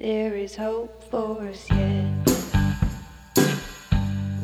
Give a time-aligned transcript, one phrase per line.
[0.00, 2.04] There is hope for us yet.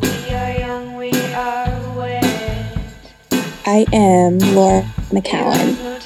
[0.01, 2.79] We are young, we are wet.
[3.67, 5.77] I am Laura There McKowen.
[5.83, 5.99] no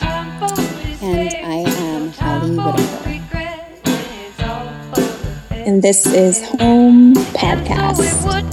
[1.02, 3.10] And I am no time Holly Whitaker.
[3.10, 3.80] regret.
[3.84, 5.68] It's all for the best.
[5.68, 8.24] And this is Home Podcast.
[8.24, 8.44] would.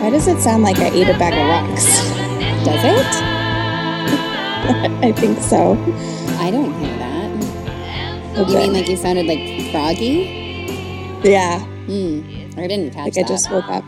[0.00, 1.84] Why does it sound like I ate a bag of rocks?
[2.64, 3.12] Does it?
[5.04, 5.72] I think so.
[6.38, 6.93] I don't hear
[8.48, 11.20] You mean like you sounded like froggy?
[11.22, 12.20] Yeah, Hmm.
[12.58, 13.24] I didn't catch like that.
[13.24, 13.84] I just woke up.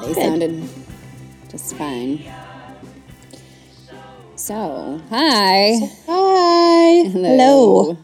[0.00, 0.68] They sounded
[1.50, 2.22] just fine.
[4.36, 5.78] So, hi.
[6.06, 7.08] Hi.
[7.08, 7.96] Hello.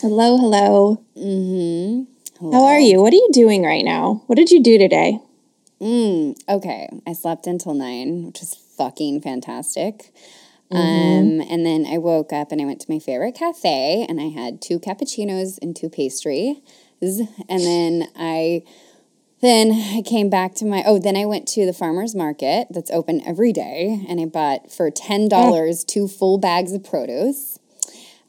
[0.00, 1.04] Hello, hello.
[1.16, 2.52] Mm-hmm.
[2.52, 3.00] How are you?
[3.00, 4.22] What are you doing right now?
[4.28, 5.18] What did you do today?
[5.80, 6.88] Mm, okay.
[7.06, 10.12] I slept until nine, which is fucking fantastic.
[10.72, 11.40] Mm-hmm.
[11.40, 14.28] Um, and then I woke up and I went to my favorite cafe and I
[14.28, 16.58] had two cappuccinos and two pastries.
[17.02, 18.62] And then I
[19.40, 22.90] then I came back to my oh, then I went to the farmer's market that's
[22.90, 27.58] open every day and I bought for ten dollars two full bags of produce.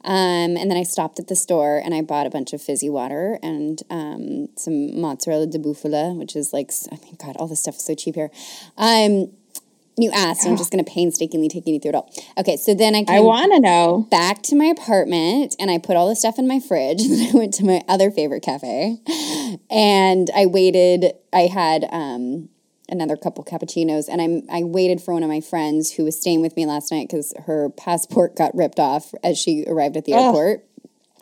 [0.04, 2.90] Um, and then I stopped at the store and I bought a bunch of fizzy
[2.90, 7.60] water and um, some mozzarella di bufala, which is like, I mean, God, all this
[7.60, 8.30] stuff is so cheap here.
[8.76, 9.30] Um,
[9.96, 12.10] you asked, I'm just going to painstakingly take you through it all.
[12.38, 14.06] Okay, so then I I came want to know.
[14.10, 17.02] back to my apartment and I put all the stuff in my fridge.
[17.02, 18.98] And then I went to my other favorite cafe
[19.70, 21.12] and I waited.
[21.32, 22.48] I had um,
[22.88, 26.40] another couple cappuccinos and I, I waited for one of my friends who was staying
[26.40, 30.14] with me last night because her passport got ripped off as she arrived at the
[30.14, 30.24] Ugh.
[30.24, 30.64] airport.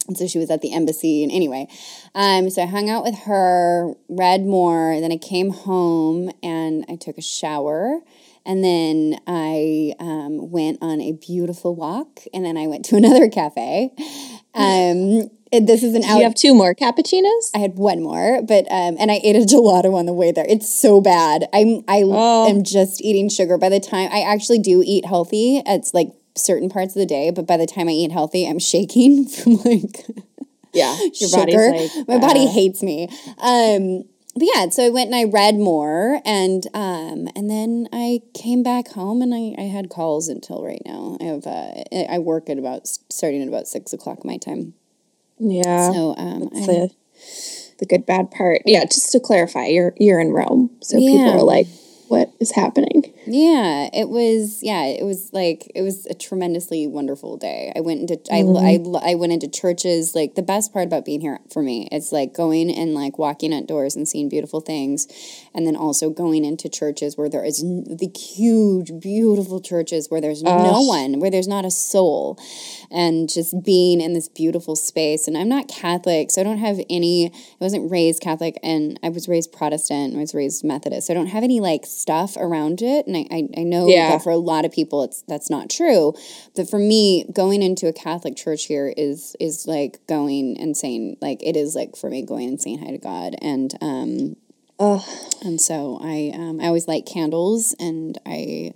[0.08, 1.22] And so she was at the embassy.
[1.22, 1.68] And anyway,
[2.14, 4.98] um, so I hung out with her, read more.
[5.00, 8.00] Then I came home and I took a shower.
[8.46, 12.20] And then I um, went on a beautiful walk.
[12.34, 13.92] And then I went to another cafe.
[14.54, 16.18] Um, this is an out.
[16.18, 17.50] you have two more cappuccinos?
[17.54, 20.46] I had one more, but um, and I ate a gelato on the way there.
[20.48, 21.46] It's so bad.
[21.52, 22.48] I'm I Oh.
[22.48, 23.58] am just eating sugar.
[23.58, 27.30] By the time I actually do eat healthy, it's like certain parts of the day.
[27.30, 30.06] But by the time I eat healthy, I'm shaking from like
[30.72, 30.96] Yeah.
[31.14, 31.70] Your sugar.
[31.70, 33.08] like, My body uh, hates me.
[33.38, 34.04] Um,
[34.34, 38.62] but yeah, so I went and I read more, and um, and then I came
[38.62, 41.16] back home, and I, I had calls until right now.
[41.20, 44.74] I have uh, I work at about starting at about six o'clock my time.
[45.38, 45.90] Yeah.
[45.90, 46.90] So um, the,
[47.80, 48.62] the good bad part.
[48.66, 50.70] Yeah, just to clarify, you're you're in Rome.
[50.80, 51.66] So people are like,
[52.10, 53.14] what is happening?
[53.24, 54.64] Yeah, it was.
[54.64, 57.72] Yeah, it was like it was a tremendously wonderful day.
[57.76, 58.96] I went into I, Mm-hmm.
[58.96, 60.12] I I went into churches.
[60.14, 63.54] Like the best part about being here for me is like going and like walking
[63.54, 65.06] outdoors and seeing beautiful things,
[65.54, 70.20] and then also going into churches where there is n- the huge, beautiful churches where
[70.20, 72.36] there's no one, where there's not a soul,
[72.90, 75.28] and just being in this beautiful space.
[75.28, 77.26] And I'm not Catholic, so I don't have any.
[77.28, 80.16] I wasn't raised Catholic, and I was raised Protestant.
[80.16, 81.06] I was raised Methodist.
[81.06, 84.10] So I don't have any like stuff around it, and I I, I know Yeah.
[84.10, 86.14] that for a lot of people, it's that's not true.
[86.56, 91.16] But for me, going into a Catholic church here is is like going and saying
[91.20, 94.36] like it is like for me going and saying hi to God, and um
[94.78, 95.02] Ugh.
[95.42, 98.72] and so I um, I always light candles, and I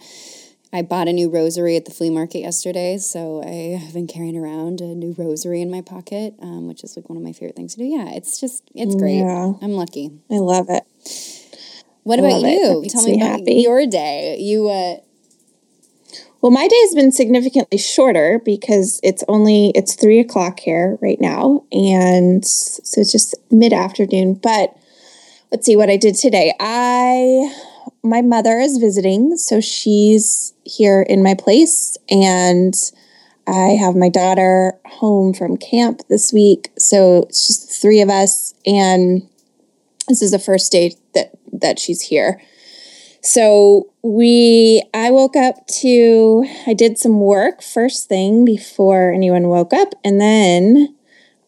[0.72, 4.36] I bought a new rosary at the flea market yesterday, so I have been carrying
[4.36, 7.54] around a new rosary in my pocket, um, which is like one of my favorite
[7.56, 7.84] things to do.
[7.86, 9.20] Yeah, it's just it's great.
[9.20, 9.52] Yeah.
[9.62, 10.10] I'm lucky.
[10.30, 10.82] I love it.
[12.04, 12.44] What about love it.
[12.44, 12.88] That you?
[12.88, 14.37] Tell me me about your day.
[14.38, 14.97] You uh,
[16.41, 21.20] Well, my day has been significantly shorter because it's only it's three o'clock here right
[21.20, 24.34] now, and so it's just mid afternoon.
[24.34, 24.76] But
[25.50, 26.53] let's see what I did today.
[26.60, 27.50] I
[28.03, 32.75] my mother is visiting, so she's here in my place, and
[33.47, 38.10] I have my daughter home from camp this week, so it's just the three of
[38.10, 39.26] us, and
[40.06, 41.34] this is the first day that
[41.64, 42.41] that she's here.
[43.22, 49.72] So we I woke up to I did some work first thing before anyone woke
[49.72, 50.94] up and then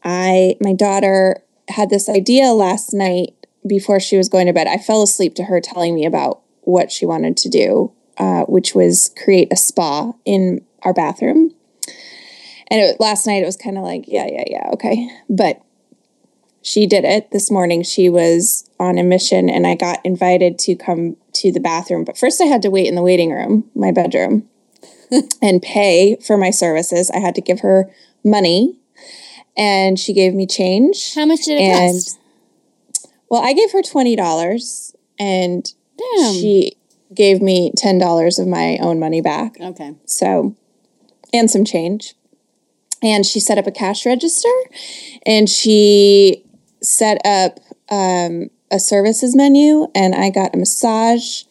[0.02, 3.34] I my daughter had this idea last night
[3.66, 4.66] before she was going to bed.
[4.66, 8.74] I fell asleep to her telling me about what she wanted to do, uh, which
[8.74, 11.52] was create a spa in our bathroom.
[12.68, 15.10] And it, last night it was kind of like, yeah, yeah, yeah, okay.
[15.28, 15.60] But
[16.66, 17.84] she did it this morning.
[17.84, 22.04] She was on a mission and I got invited to come to the bathroom.
[22.04, 24.48] But first, I had to wait in the waiting room, my bedroom,
[25.42, 27.08] and pay for my services.
[27.12, 27.88] I had to give her
[28.24, 28.80] money
[29.56, 31.14] and she gave me change.
[31.14, 32.18] how much did it And cost?
[33.30, 36.34] well, I gave her $20 and Damn.
[36.34, 36.76] she
[37.14, 39.56] gave me $10 of my own money back.
[39.60, 39.94] okay.
[40.04, 40.56] So,
[41.32, 42.14] and some change.
[43.02, 44.52] and she set up a cash register
[45.24, 46.42] and she
[46.86, 47.60] set up
[47.90, 51.42] um, a services menu and I got a massage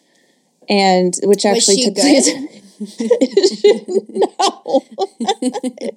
[0.68, 2.30] and which actually took place.
[3.88, 4.84] no.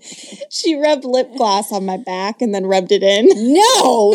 [0.50, 3.26] she rubbed lip gloss on my back and then rubbed it in.
[3.54, 4.12] No.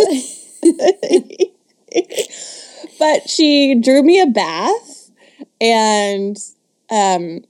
[2.99, 5.11] but she drew me a bath
[5.59, 6.37] and
[6.89, 7.43] um,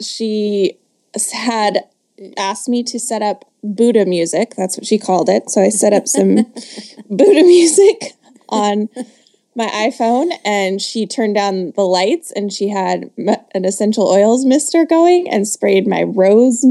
[0.00, 0.78] she
[1.32, 1.84] had
[2.36, 4.54] asked me to set up Buddha music.
[4.56, 5.50] That's what she called it.
[5.50, 6.36] So I set up some
[7.10, 8.12] Buddha music
[8.48, 8.88] on
[9.54, 14.84] my iPhone and she turned down the lights and she had an essential oils mister
[14.84, 16.64] going and sprayed my rose.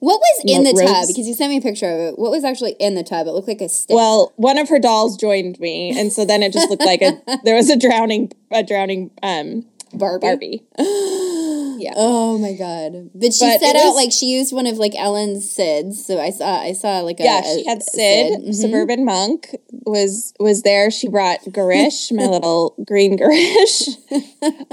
[0.00, 1.06] What was in the tub?
[1.08, 2.18] Because you sent me a picture of it.
[2.18, 3.26] What was actually in the tub?
[3.26, 3.94] It looked like a stick.
[3.94, 7.20] Well, one of her dolls joined me and so then it just looked like a
[7.44, 10.26] there was a drowning a drowning um Barbie.
[10.26, 10.62] Barbie.
[11.78, 11.92] yeah.
[11.96, 13.10] Oh my god!
[13.14, 15.94] But she But set out like she used one of like Ellen's Sids.
[15.94, 18.54] So I saw I saw like a yeah, she had a Sid, Mhm.
[18.54, 19.54] suburban monk,
[19.84, 20.90] was was there.
[20.90, 23.88] She brought Garish, my little green Garish.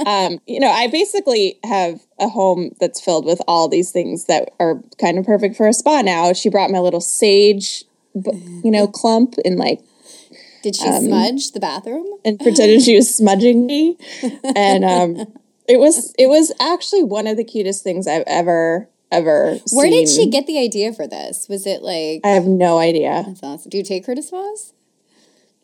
[0.05, 4.49] um, you know, I basically have a home that's filled with all these things that
[4.59, 6.33] are kind of perfect for a spa now.
[6.33, 7.83] She brought my little sage,
[8.13, 9.79] you know, clump and like
[10.63, 12.05] Did she um, smudge the bathroom?
[12.23, 13.97] and pretended she was smudging me.
[14.55, 15.33] And um
[15.71, 20.09] it was it was actually one of the cutest things I've ever ever Where did
[20.09, 21.47] she get the idea for this?
[21.49, 23.23] Was it like I have no idea.
[23.25, 23.69] that's awesome.
[23.69, 24.73] Do you take her to spas?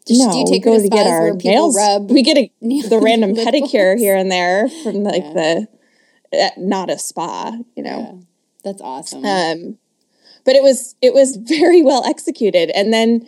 [0.07, 1.75] She- No, do you we take her go to spas get our where people nails.
[1.77, 2.09] rub?
[2.11, 5.67] We get a, the random pedicure here and there from like the
[6.33, 7.99] uh, not a spa, you know.
[7.99, 8.13] Yeah.
[8.63, 9.25] That's awesome.
[9.25, 9.77] Um,
[10.45, 13.27] but it was it was very well executed, and then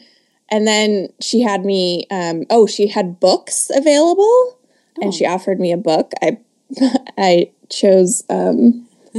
[0.50, 2.08] and then she had me.
[2.10, 4.60] Um, oh, she had books available,
[5.02, 6.12] and she offered me a book.
[6.22, 6.40] I
[7.18, 8.24] I chose.
[8.30, 8.88] Um,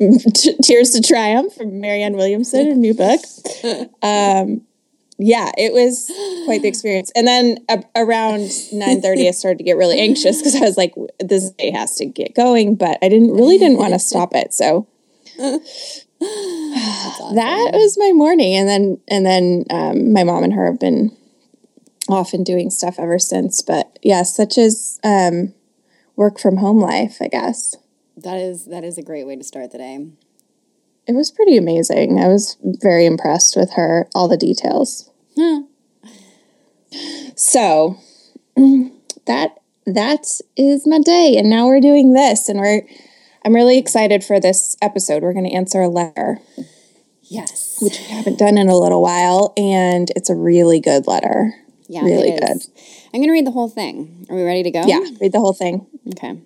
[0.00, 3.20] T- Tears to Triumph from Marianne Williamson, a new book.
[4.02, 4.62] Um,
[5.18, 6.06] yeah, it was
[6.44, 7.10] quite the experience.
[7.16, 10.76] And then a- around nine thirty, I started to get really anxious because I was
[10.76, 14.32] like, "This day has to get going," but I didn't really didn't want to stop
[14.34, 14.54] it.
[14.54, 14.86] So
[15.40, 17.34] awesome.
[17.34, 21.16] that was my morning, and then and then um, my mom and her have been
[22.08, 23.60] off and doing stuff ever since.
[23.60, 25.52] But yeah, such as um,
[26.18, 27.76] work from home life, I guess.
[28.16, 30.06] that is that is a great way to start the day.
[31.06, 32.18] It was pretty amazing.
[32.18, 35.08] I was very impressed with her, all the details.
[37.36, 37.96] So
[39.26, 40.26] that that
[40.56, 42.82] is my day, and now we're doing this, and we're.
[43.44, 45.22] I'm really excited for this episode.
[45.22, 46.40] We're going to answer a letter,
[47.22, 47.78] Yes.
[47.80, 51.54] which we haven't done in a little while, and it's a really good letter.
[51.88, 52.70] Yeah, really it is.
[53.12, 54.26] I'm gonna read the whole thing.
[54.28, 54.82] Are we ready to go?
[54.86, 55.86] Yeah, read the whole thing.
[56.10, 56.40] Okay.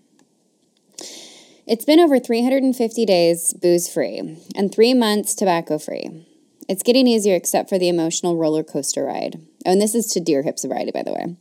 [1.66, 6.26] It's been over 350 days booze free and three months tobacco free.
[6.68, 9.40] It's getting easier except for the emotional roller coaster ride.
[9.66, 11.36] Oh, and this is to Dear Hip Sobriety, by the way.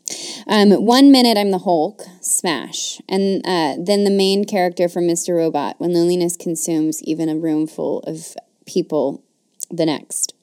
[0.47, 3.01] Um, one minute I'm the Hulk, smash.
[3.07, 5.35] And uh, then the main character from Mr.
[5.35, 9.23] Robot, when loneliness consumes even a room full of people
[9.69, 10.33] the next.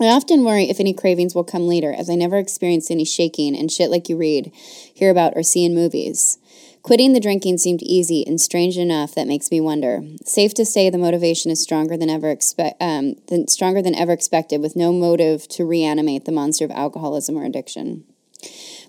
[0.00, 3.54] I often worry if any cravings will come later, as I never experienced any shaking
[3.54, 6.38] and shit like you read, hear about, or see in movies.
[6.82, 10.00] Quitting the drinking seemed easy and strange enough that makes me wonder.
[10.24, 14.12] Safe to say the motivation is stronger than ever expect um, than stronger than ever
[14.12, 18.04] expected, with no motive to reanimate the monster of alcoholism or addiction.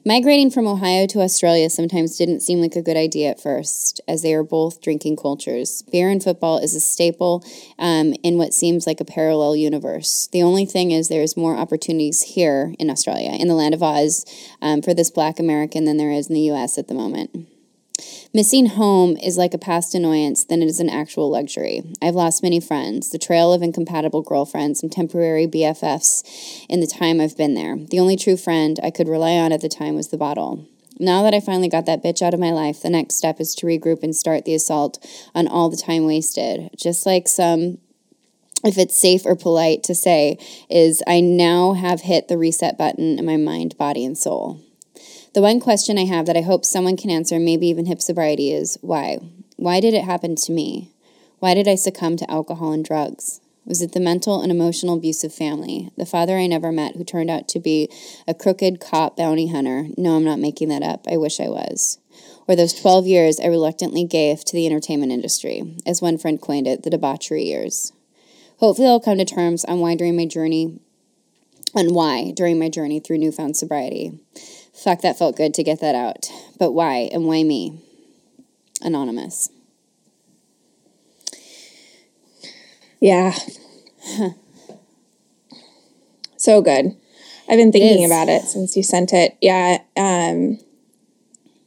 [0.03, 4.23] Migrating from Ohio to Australia sometimes didn't seem like a good idea at first, as
[4.23, 5.83] they are both drinking cultures.
[5.91, 7.45] Beer and football is a staple
[7.77, 10.27] um, in what seems like a parallel universe.
[10.31, 14.25] The only thing is, there's more opportunities here in Australia, in the land of Oz,
[14.59, 16.79] um, for this black American than there is in the U.S.
[16.79, 17.50] at the moment.
[18.33, 21.83] Missing home is like a past annoyance than it is an actual luxury.
[22.01, 27.19] I've lost many friends, the trail of incompatible girlfriends, and temporary BFFs in the time
[27.19, 27.77] I've been there.
[27.77, 30.67] The only true friend I could rely on at the time was the bottle.
[30.99, 33.55] Now that I finally got that bitch out of my life, the next step is
[33.55, 35.03] to regroup and start the assault
[35.33, 36.69] on all the time wasted.
[36.77, 37.79] Just like some
[38.63, 40.37] if it's safe or polite to say,
[40.69, 44.61] is I now have hit the reset button in my mind, body, and soul.
[45.33, 48.51] The one question I have that I hope someone can answer, maybe even hip sobriety,
[48.51, 49.19] is why?
[49.55, 50.91] Why did it happen to me?
[51.39, 53.39] Why did I succumb to alcohol and drugs?
[53.65, 55.89] Was it the mental and emotional abuse of family?
[55.95, 57.89] The father I never met who turned out to be
[58.27, 59.87] a crooked cop bounty hunter?
[59.97, 61.05] No, I'm not making that up.
[61.09, 61.97] I wish I was.
[62.45, 66.67] Or those 12 years I reluctantly gave to the entertainment industry, as one friend coined
[66.67, 67.93] it, the debauchery years.
[68.57, 70.81] Hopefully, I'll come to terms on why during my journey,
[71.73, 74.19] on why during my journey through newfound sobriety.
[74.83, 76.29] Fuck, that felt good to get that out.
[76.57, 77.79] But why and why me?
[78.81, 79.49] Anonymous.
[82.99, 83.33] Yeah.
[86.37, 86.97] So good.
[87.47, 88.09] I've been thinking is.
[88.09, 89.37] about it since you sent it.
[89.41, 89.77] Yeah.
[89.95, 90.57] Um,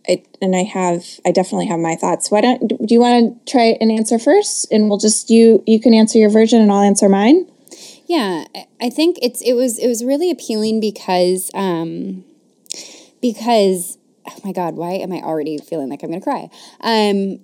[0.09, 2.29] I, and I have, I definitely have my thoughts.
[2.29, 4.67] Why don't, do you want to try an answer first?
[4.73, 7.47] And we'll just, you, you can answer your version and I'll answer mine.
[8.09, 12.25] Yeah, I- I think it's it was it was really appealing because um
[13.25, 16.51] because oh my god, why am I already feeling like I'm gonna cry?
[16.81, 17.41] Um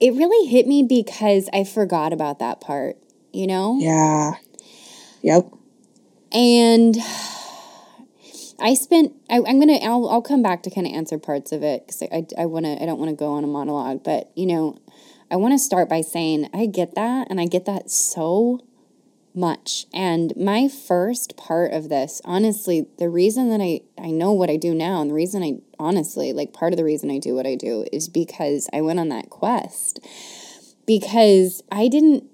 [0.00, 2.96] it really hit me because I forgot about that part,
[3.32, 3.76] you know?
[3.80, 4.34] Yeah.
[5.22, 5.50] Yep.
[6.32, 6.96] And
[8.60, 9.14] I spent.
[9.28, 9.78] I, I'm gonna.
[9.82, 10.08] I'll.
[10.08, 12.26] I'll come back to kind of answer parts of it because I.
[12.40, 12.80] I want to.
[12.80, 14.78] I don't want to go on a monologue, but you know,
[15.30, 18.60] I want to start by saying I get that, and I get that so
[19.34, 19.86] much.
[19.92, 24.56] And my first part of this, honestly, the reason that I I know what I
[24.56, 27.46] do now, and the reason I honestly like part of the reason I do what
[27.46, 30.00] I do is because I went on that quest
[30.86, 32.24] because I didn't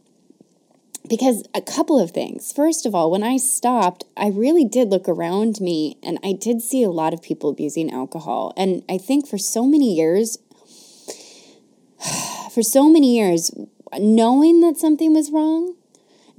[1.08, 2.52] because a couple of things.
[2.52, 6.62] First of all, when I stopped, I really did look around me and I did
[6.62, 8.52] see a lot of people abusing alcohol.
[8.56, 10.38] And I think for so many years,
[12.52, 13.50] for so many years,
[13.98, 15.74] knowing that something was wrong,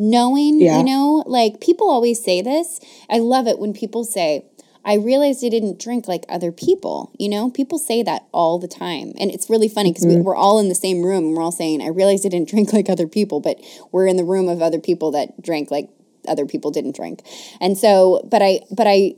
[0.02, 0.80] knowing, Yeah.
[0.80, 2.80] you know, like people always say this.
[3.10, 4.46] I love it when people say,
[4.84, 7.12] I realized I didn't drink like other people.
[7.20, 9.14] You know, people say that all the time.
[9.20, 10.24] And it's really funny because we, mm-hmm.
[10.24, 12.74] we're all in the same room and we're all saying, I realized I didn't drink
[12.74, 13.60] like other people, but
[13.92, 15.90] we're in the room of other people that drank like
[16.28, 17.22] other people didn't drink.
[17.60, 19.14] And so, but I, but I,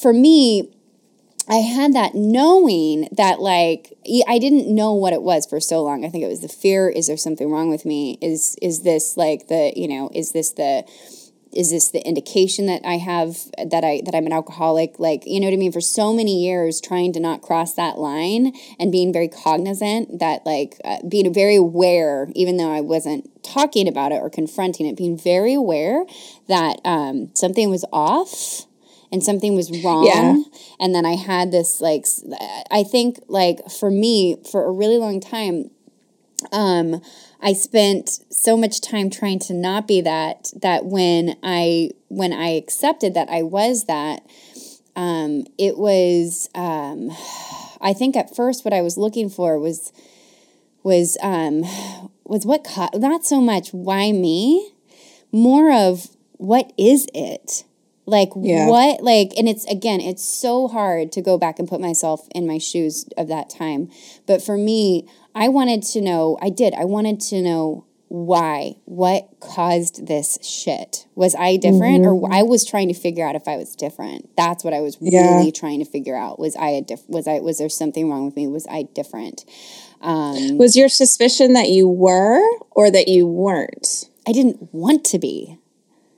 [0.00, 0.70] for me,
[1.48, 3.94] I had that knowing that like
[4.28, 6.04] I didn't know what it was for so long.
[6.04, 6.90] I think it was the fear.
[6.90, 8.18] Is there something wrong with me?
[8.20, 10.10] Is is this like the you know?
[10.14, 10.84] Is this the
[11.50, 14.98] is this the indication that I have that I that I'm an alcoholic?
[14.98, 15.72] Like you know what I mean?
[15.72, 20.44] For so many years, trying to not cross that line and being very cognizant that
[20.44, 24.98] like uh, being very aware, even though I wasn't talking about it or confronting it,
[24.98, 26.04] being very aware
[26.46, 28.67] that um, something was off
[29.10, 30.42] and something was wrong Yeah.
[30.80, 32.06] and then i had this like
[32.70, 35.70] I think like for me for a really long time
[36.52, 37.00] um
[37.40, 42.48] i spent so much time trying to not be that that when i when i
[42.50, 44.24] accepted that i was that
[44.94, 47.10] um it was um
[47.80, 49.92] i think at first what i was looking for was
[50.84, 51.64] was um
[52.24, 54.72] was what co- not so much why me
[55.32, 57.64] more of what is it
[58.08, 58.66] like Yeah.
[58.68, 62.46] what like and it's again it's so hard to go back and put myself in
[62.46, 63.90] my shoes of that time
[64.26, 69.28] but for me i wanted to know i did i wanted to know why what
[69.40, 73.56] caused this shit was i different or i was trying to figure out if i
[73.58, 75.36] was different that's what i was Yeah.
[75.36, 78.24] really trying to figure out was i a diff- was i was there something wrong
[78.24, 79.44] with me was i different
[80.00, 84.08] um Was your suspicion that you were or that you weren't?
[84.26, 85.58] i didn't want to be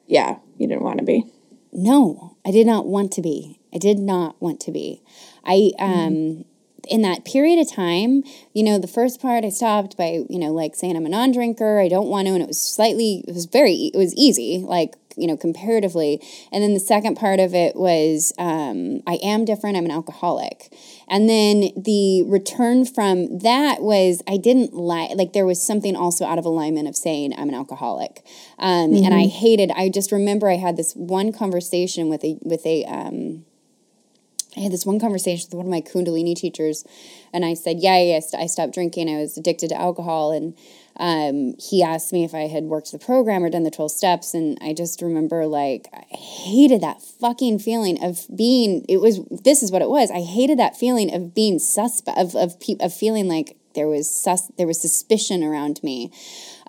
[0.07, 1.25] Yeah, you didn't want to be.
[1.73, 3.59] No, I did not want to be.
[3.75, 5.03] I did not want to be.
[5.45, 6.45] I um
[6.89, 8.25] in that period of time,
[8.55, 11.79] you know, the first part I stopped by, you know, like saying I'm a non-drinker,
[11.79, 14.97] I don't want to and it was slightly it was very it was easy, like,
[15.17, 16.21] you know, comparatively.
[16.53, 20.73] And then the second part of it was um I am different, I'm an alcoholic.
[21.09, 26.25] And then the return from that was I didn't like like there was something also
[26.25, 28.25] out of alignment of saying I'm an alcoholic.
[28.59, 32.65] Um, and I hated I just remember I had this one conversation with a with
[32.67, 33.45] a um
[34.57, 36.85] I had this one conversation with one of my Kundalini teachers,
[37.33, 39.09] and I said, "Yeah, yeah, I stopped drinking.
[39.09, 40.57] I was addicted to alcohol." And
[41.01, 44.35] um, he asked me if I had worked the program or done the twelve steps,
[44.35, 48.85] and I just remember like I hated that fucking feeling of being.
[48.87, 50.11] It was this is what it was.
[50.11, 54.11] I hated that feeling of being suspect of of pe- of feeling like there was
[54.11, 56.13] sus- there was suspicion around me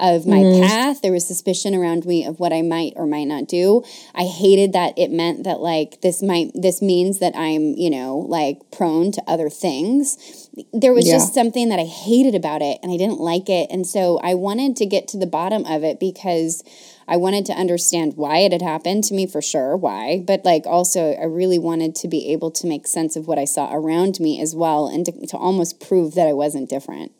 [0.01, 0.63] of my mm-hmm.
[0.63, 3.83] path there was suspicion around me of what i might or might not do
[4.15, 8.17] i hated that it meant that like this might this means that i'm you know
[8.17, 11.15] like prone to other things there was Yeah.
[11.15, 14.33] just something that i hated about it and i didn't like it and so i
[14.33, 16.63] wanted to get to the bottom of it because
[17.07, 20.65] I wanted to understand why it had happened to me for sure, why, but like
[20.65, 24.21] also I really wanted to be able to make sense of what I saw around
[24.21, 27.11] me as well and to, to almost prove that I wasn't different.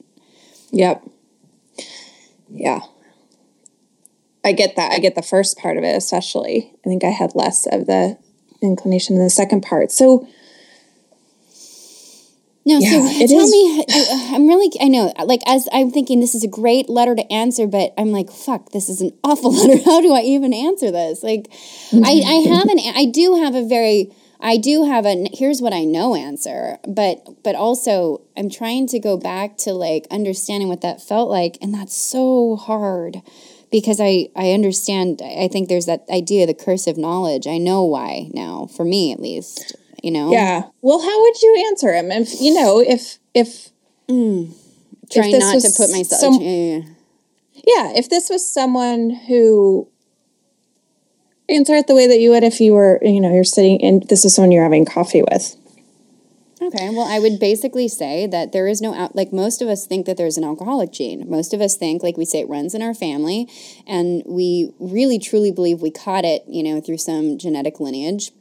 [0.72, 1.04] Yep.
[2.52, 2.82] Yeah.
[4.44, 4.92] I get that.
[4.92, 6.72] I get the first part of it, especially.
[6.86, 8.18] I think I had less of the
[8.62, 9.92] inclination in the second part.
[9.92, 10.28] So,
[12.66, 16.20] No, Yeah, so tell is- me, I, I'm really, I know, like as I'm thinking,
[16.20, 19.52] this is a great letter to answer, but I'm like, fuck, this is an awful
[19.56, 19.82] letter.
[19.84, 21.24] How do I even answer this?
[21.24, 21.48] Like,
[21.94, 22.54] I, I mm-hmm.
[22.54, 26.16] have an, I do have a very, I do have a, here's what I know
[26.16, 31.30] answer, but, but also I'm trying to go back to like understanding what that felt
[31.30, 33.22] like, and that's so hard
[33.72, 35.22] because I I understand.
[35.24, 37.48] I think there's that idea, the curse of knowledge.
[37.48, 39.76] I know why now, for me at least.
[40.04, 40.32] You know.
[40.32, 40.64] Yeah.
[40.82, 43.70] Well, how would you answer him if you know if if
[44.08, 44.54] mm.
[45.12, 46.22] Trying this not to put myself.
[46.22, 46.80] some- yeah.
[47.68, 49.88] yeah if this was someone who
[51.52, 54.08] answer it the way that you would if you were you know you're sitting and
[54.10, 55.56] this is someone you're having coffee with.
[56.62, 59.16] Okay, well, I would basically say that there is no out.
[59.16, 61.28] Like most of us think that there's an alcoholic gene.
[61.28, 63.48] Most of us think, like we say, it runs in our family,
[63.88, 68.32] and we really truly believe we caught it, you know, through some genetic lineage.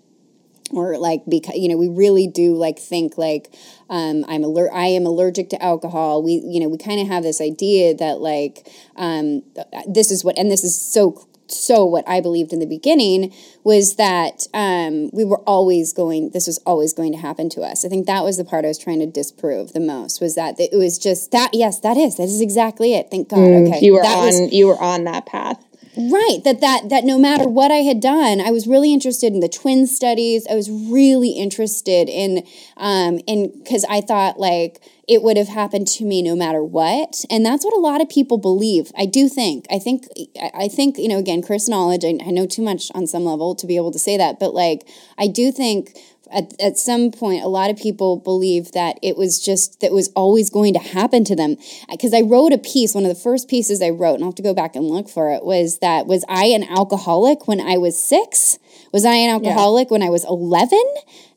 [0.71, 3.53] Or like because you know we really do like think like
[3.89, 6.23] um, I'm aller- I am allergic to alcohol.
[6.23, 9.43] We you know we kind of have this idea that like um,
[9.89, 13.33] this is what and this is so so what I believed in the beginning
[13.65, 16.31] was that um, we were always going.
[16.31, 17.85] This was always going to happen to us.
[17.85, 20.21] I think that was the part I was trying to disprove the most.
[20.21, 21.51] Was that it was just that.
[21.53, 23.09] Yes, that is that is exactly it.
[23.11, 23.39] Thank God.
[23.39, 25.65] okay, You were that on was- you were on that path.
[25.97, 29.41] Right, that that that no matter what I had done, I was really interested in
[29.41, 30.47] the twin studies.
[30.49, 35.89] I was really interested in um in because I thought like it would have happened
[35.89, 38.93] to me no matter what, and that's what a lot of people believe.
[38.97, 39.67] I do think.
[39.69, 40.07] I think.
[40.41, 41.19] I I think you know.
[41.19, 42.05] Again, Chris knowledge.
[42.05, 44.55] I, I know too much on some level to be able to say that, but
[44.55, 44.87] like
[45.19, 45.99] I do think
[46.33, 50.09] at, at some point a lot of people believe that it was just that was
[50.15, 51.57] always going to happen to them.
[51.91, 54.37] Because i wrote a piece one of the first pieces i wrote and i'll have
[54.37, 57.77] to go back and look for it was that was i an alcoholic when i
[57.77, 58.59] was six?
[58.93, 60.79] Was i an alcoholic when i was 11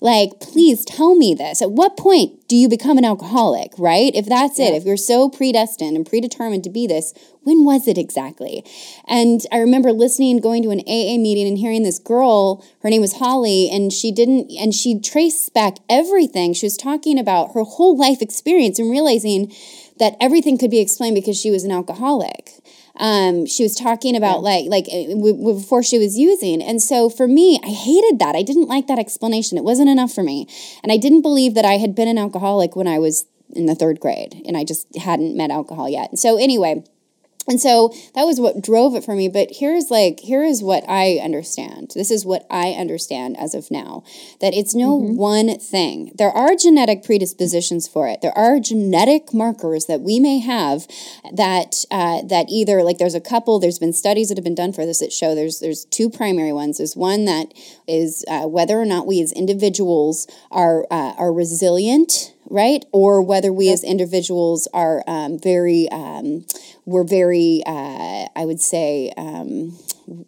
[0.01, 1.61] like please tell me this.
[1.61, 4.13] At what point do you become an alcoholic right?
[4.13, 7.97] If that's it if you're so predestined and predetermined to be this when was it
[7.97, 8.63] exactly?
[9.07, 13.01] And I remember listening, going to an AA meeting and hearing this girl, her name
[13.01, 16.53] was Holly, and she didn't, and she traced back everything.
[16.53, 19.51] She was talking about her whole life experience and realizing
[19.99, 22.51] that everything could be explained because she was an alcoholic.
[22.95, 26.81] Um, she was talking about like like uh, w- w- before she was using, and
[26.81, 28.35] so for me, I hated that.
[28.35, 29.57] I didn't like that explanation.
[29.57, 30.47] It wasn't enough for me,
[30.83, 33.73] and I didn't believe that I had been an alcoholic when I was in the
[33.73, 36.19] third grade, and I just hadn't met alcohol yet.
[36.19, 36.83] So anyway,
[37.47, 39.27] and so that was what drove it for me.
[39.27, 41.91] But here's like, here is what I understand.
[41.93, 44.03] This is what I understand as of now
[44.39, 46.11] that it's no one thing.
[46.15, 48.21] There are genetic predispositions for it.
[48.21, 50.87] There are genetic markers that we may have
[51.33, 54.71] that, uh, that either like there's a couple, there's been studies that have been done
[54.71, 56.77] for this that show there's, there's two primary ones.
[56.77, 57.53] There's one that
[57.87, 62.85] is uh, whether or not we as individuals are, uh, are resilient right?
[62.91, 66.45] Or whether we as individuals are um, very, um,
[66.85, 69.75] we're very, uh, I would say, um,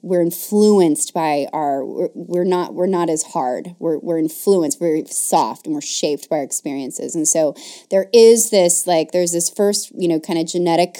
[0.01, 1.85] we're influenced by our.
[1.85, 2.73] We're, we're not.
[2.73, 3.75] We're not as hard.
[3.77, 7.13] We're we're influenced, very soft, and we're shaped by our experiences.
[7.13, 7.55] And so
[7.91, 10.97] there is this like there's this first you know kind of genetic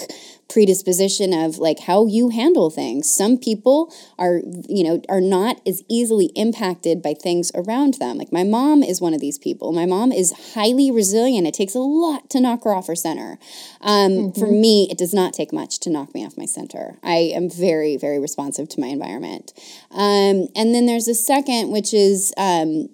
[0.48, 3.10] predisposition of like how you handle things.
[3.10, 8.16] Some people are, you know, are not as easily impacted by things around them.
[8.16, 9.72] Like my mom is one of these people.
[9.72, 11.46] My mom is highly resilient.
[11.46, 13.38] It takes a lot to knock her off her center.
[13.80, 16.98] Um, For me, it does not take much to knock me off my center.
[17.02, 19.52] I am very, very responsive to my environment.
[19.90, 22.88] Um, and then there's a second, which is um,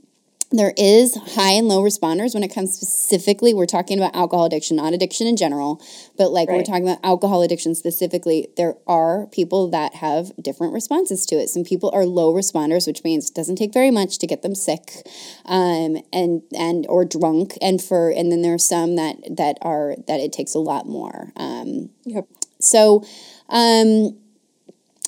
[0.53, 4.77] there is high and low responders when it comes specifically we're talking about alcohol addiction
[4.77, 5.81] not addiction in general
[6.17, 10.73] but like when we're talking about alcohol addiction specifically there are people that have different
[10.73, 11.49] responses to it.
[11.49, 14.55] Some people are low responders which means it doesn't take very much to get them
[14.55, 15.07] sick
[15.47, 19.95] um, and and or drunk and for and then there are some that that are
[20.07, 22.27] that it takes a lot more um, Yep.
[22.61, 23.05] so,
[23.49, 24.19] um,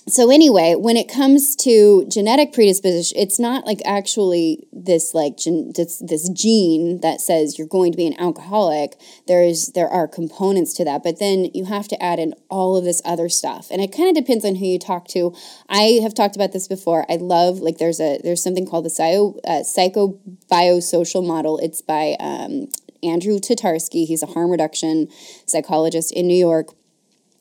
[0.07, 5.73] so anyway, when it comes to genetic predisposition, it's not like actually this like gen,
[5.75, 8.97] this, this gene that says you're going to be an alcoholic.
[9.27, 12.85] There's there are components to that, but then you have to add in all of
[12.85, 15.35] this other stuff, and it kind of depends on who you talk to.
[15.71, 17.07] I have talked about this before.
[17.11, 21.59] I love like there's a there's something called the psycho uh, psychobiosocial model.
[21.59, 22.69] It's by um,
[23.03, 24.07] Andrew Tatarsky.
[24.07, 25.09] He's a harm reduction
[25.47, 26.75] psychologist in New York.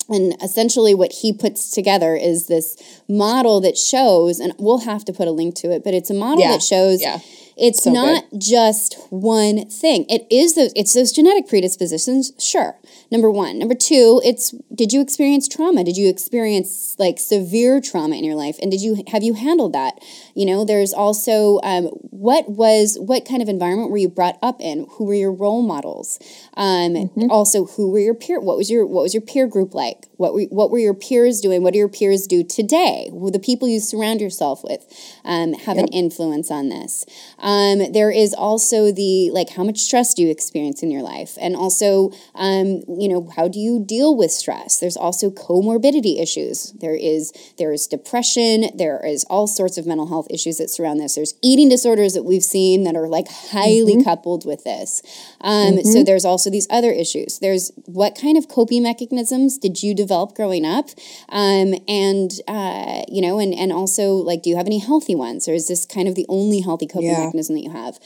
[0.10, 2.76] And essentially, what he puts together is this
[3.08, 6.14] model that shows, and we'll have to put a link to it, but it's a
[6.14, 7.20] model Yeah, that shows yeah.
[7.58, 10.06] It's So not just one thing.
[10.10, 12.78] It is those it's those genetic predispositions, sure.
[13.12, 13.60] Number one.
[13.60, 15.84] Number two, it's did you experience trauma?
[15.84, 18.58] Did you experience like severe trauma in your life?
[18.62, 20.00] And did you have you handled that?
[20.36, 24.60] You know, there's also um, what was what kind of environment were you brought up
[24.60, 24.88] in?
[24.92, 26.20] Who were your role models?
[26.56, 27.32] Um, Mm-hmm.
[27.32, 28.40] Also, who were your peer?
[28.40, 30.08] What was your what was your peer group like?
[30.18, 31.64] What were what were your peers doing?
[31.64, 33.10] What do your peers do today?
[33.12, 34.86] Will the people you surround yourself with
[35.24, 37.06] um, have an influence on this?
[37.44, 41.38] Um, there is also the like how much stress do you experience in your life,
[41.40, 44.80] and also um, you know how do you deal with stress.
[44.80, 46.72] There's also comorbidity issues.
[46.80, 48.56] There is there is depression.
[48.76, 51.16] There is all sorts of mental health issues that surround this.
[51.16, 55.02] There's eating disorders that we've seen that are like highly coupled with this.
[55.42, 57.40] Um, So there's also these other issues.
[57.40, 60.88] There's what kind of coping mechanisms did you develop growing up,
[61.30, 65.48] um, and uh, you know, and and also like, do you have any healthy ones,
[65.48, 67.33] or is this kind of the only healthy coping Yeah.
[67.34, 68.00] Mechanism that you have?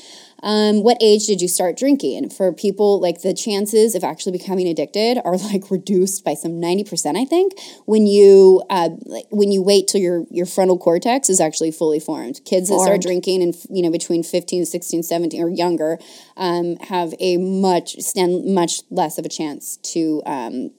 [0.44, 2.18] Um, what age did you start drinking?
[2.18, 6.60] And for people, like the chances of actually becoming addicted are like reduced by some
[6.60, 7.18] ninety percent.
[7.18, 7.54] I think
[7.86, 12.00] when you uh, like when you wait till your your frontal cortex is actually fully
[12.00, 12.42] formed.
[12.46, 16.00] Kids that start drinking and you know between 15, 16, 17 or younger
[16.36, 20.72] um, have a much stand much less of a chance to um,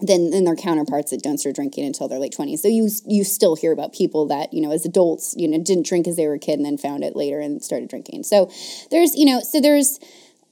[0.00, 2.62] than, than their counterparts that don't start drinking until their late twenties.
[2.62, 5.86] So you you still hear about people that you know as adults you know didn't
[5.86, 8.24] drink as they were a kid and then found it later and started drinking.
[8.24, 8.50] So
[8.90, 10.00] there's you know so there's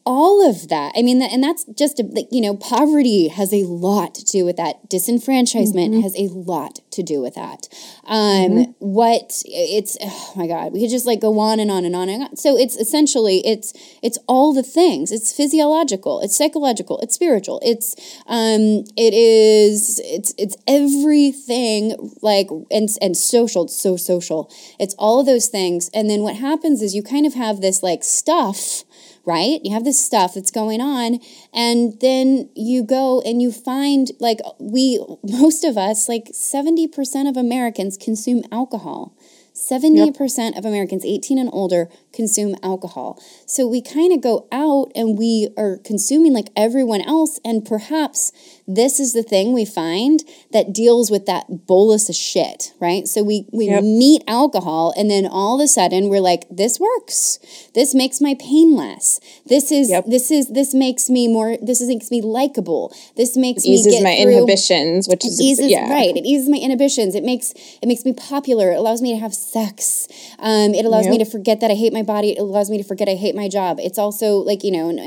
[0.04, 0.92] all of that.
[0.96, 4.44] I mean, and that's just a, like, you know, poverty has a lot to do
[4.44, 4.88] with that.
[4.90, 7.68] Disenfranchisement has a lot to do with that.
[8.04, 11.94] Um, What it's oh my god, we could just like go on and on and
[11.94, 12.36] on and on.
[12.36, 15.12] So it's essentially it's it's all the things.
[15.12, 16.20] It's physiological.
[16.20, 16.98] It's psychological.
[17.00, 17.60] It's spiritual.
[17.64, 17.94] It's
[18.26, 23.64] um, it is it's it's everything like and and social.
[23.64, 24.50] It's so social.
[24.78, 25.90] It's all of those things.
[25.94, 28.84] And then what happens is you kind of have this like stuff
[29.24, 29.61] right?
[29.62, 31.20] You have this stuff that's going on,
[31.52, 37.37] and then you go and you find like we, most of us, like 70% of
[37.37, 39.16] Americans consume alcohol.
[39.54, 43.22] 70% of Americans 18 and older consume alcohol.
[43.46, 47.38] So we kind of go out and we are consuming like everyone else.
[47.44, 48.33] And perhaps
[48.66, 50.22] this is the thing we find
[50.53, 53.07] that deals with that bolus of shit, right?
[53.07, 53.85] So we, we Yep.
[53.85, 57.38] meet alcohol and then all of a sudden we're like, this works.
[57.75, 59.20] This makes my pain less.
[59.46, 60.07] This is, Yep.
[60.07, 62.94] this is, this makes me more, this is, makes me likable.
[63.16, 65.90] This makes me eases my through inhibitions, which is eases yeah.
[65.90, 69.18] right it eases my inhibitions it makes it makes me popular it allows me to
[69.18, 72.70] have sex um, it allows me to forget that i hate my body it allows
[72.70, 75.02] me to forget i hate my job it's also like you know and, uh,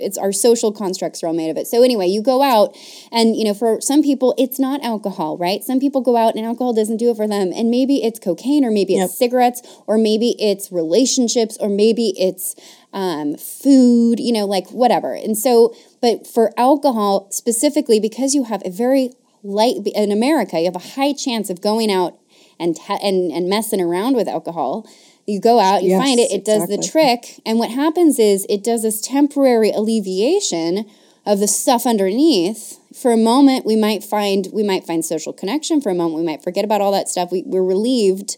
[0.00, 2.76] it's our social constructs are all made of it so anyway you go out
[3.12, 6.44] and you know for some people it's not alcohol right some people go out and
[6.44, 9.18] alcohol doesn't do it for them and maybe it's cocaine or maybe it's Yep.
[9.18, 12.54] cigarettes or maybe it's relationships or maybe it's
[12.92, 15.14] um, food, you know, like whatever.
[15.14, 20.66] And so, but for alcohol specifically, because you have a very light in America, you
[20.66, 22.18] have a high chance of going out
[22.58, 24.86] and and and messing around with alcohol.
[25.30, 28.46] You go out, you Yes, find it, it does the trick, and what happens is
[28.48, 30.86] it does this temporary alleviation
[31.24, 32.78] of the stuff underneath.
[32.94, 35.80] For a moment, we might find we might find social connection.
[35.80, 37.30] For a moment, we might forget about all that stuff.
[37.30, 38.36] We, we're relieved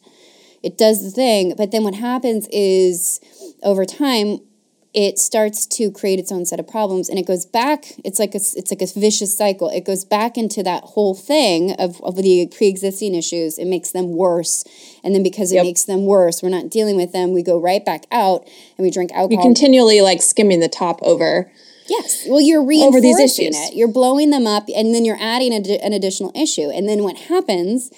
[0.62, 3.20] it does the thing but then what happens is
[3.62, 4.38] over time
[4.94, 8.34] it starts to create its own set of problems and it goes back it's like
[8.34, 12.16] a, it's like a vicious cycle it goes back into that whole thing of, of
[12.16, 14.64] the pre-existing issues it makes them worse
[15.02, 15.64] and then because it Yep.
[15.64, 18.42] makes them worse we're not dealing with them we go right back out
[18.76, 19.22] and we drink alcohol.
[19.38, 21.50] Alcohol continually like skimming the top over.
[21.88, 22.26] Yes.
[22.28, 23.56] Well, you're Over reinforcing these issues.
[23.58, 23.74] it.
[23.74, 26.70] You're blowing them up, and then you're adding a, an additional issue.
[26.70, 27.90] And then what happens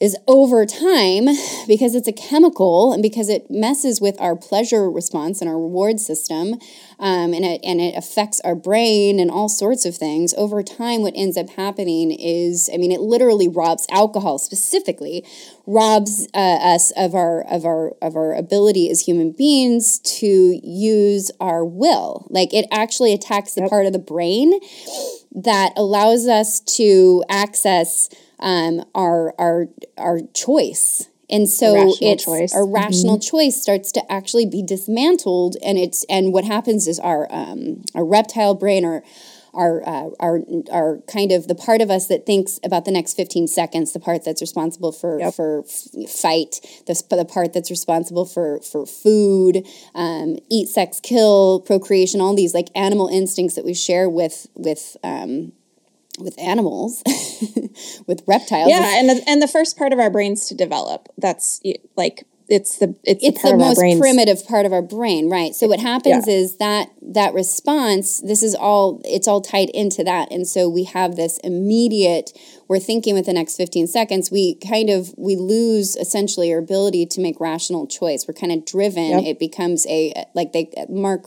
[0.00, 1.26] is over time,
[1.68, 6.00] because it's a chemical and because it messes with our pleasure response and our reward
[6.00, 6.54] system,
[6.98, 10.32] um, and it and it affects our brain and all sorts of things.
[10.38, 15.22] Over time, what ends up happening is, I mean, it literally robs alcohol specifically,
[15.66, 21.30] robs uh, us of our of our of our ability as human beings to use
[21.40, 22.26] our will.
[22.30, 24.60] Like it actually attacks the part of the brain
[25.32, 28.08] that allows us to access
[28.40, 31.08] um, our our our choice.
[31.32, 32.52] And so Rational it's choice.
[32.54, 37.28] our rational choice starts to actually be dismantled, and it's and what happens is our
[37.30, 39.04] um, our reptile brain or
[39.54, 40.40] our uh, our
[40.72, 44.00] our kind of the part of us that thinks about the next 15 seconds, the
[44.00, 45.34] part that's responsible for Yep.
[45.34, 51.60] for f- fight, the, the part that's responsible for for food, um, eat, sex, kill,
[51.60, 55.52] procreation, all these like animal instincts that we share with with um,
[56.20, 57.02] with animals,
[58.06, 58.70] with reptiles.
[58.70, 61.08] Yeah, and the, and the first part of our brains to develop.
[61.18, 61.60] That's
[61.96, 65.68] like it's the it's, it's the the most primitive part of our brain right so
[65.68, 66.34] what happens Yeah.
[66.34, 70.82] is that that response this is all it's all tied into that and so we
[70.82, 75.94] have this immediate we're thinking with the next 15 seconds we kind of we lose
[75.94, 79.24] essentially our ability to make rational choice we're kind of driven Yep.
[79.26, 81.26] it becomes a like they mark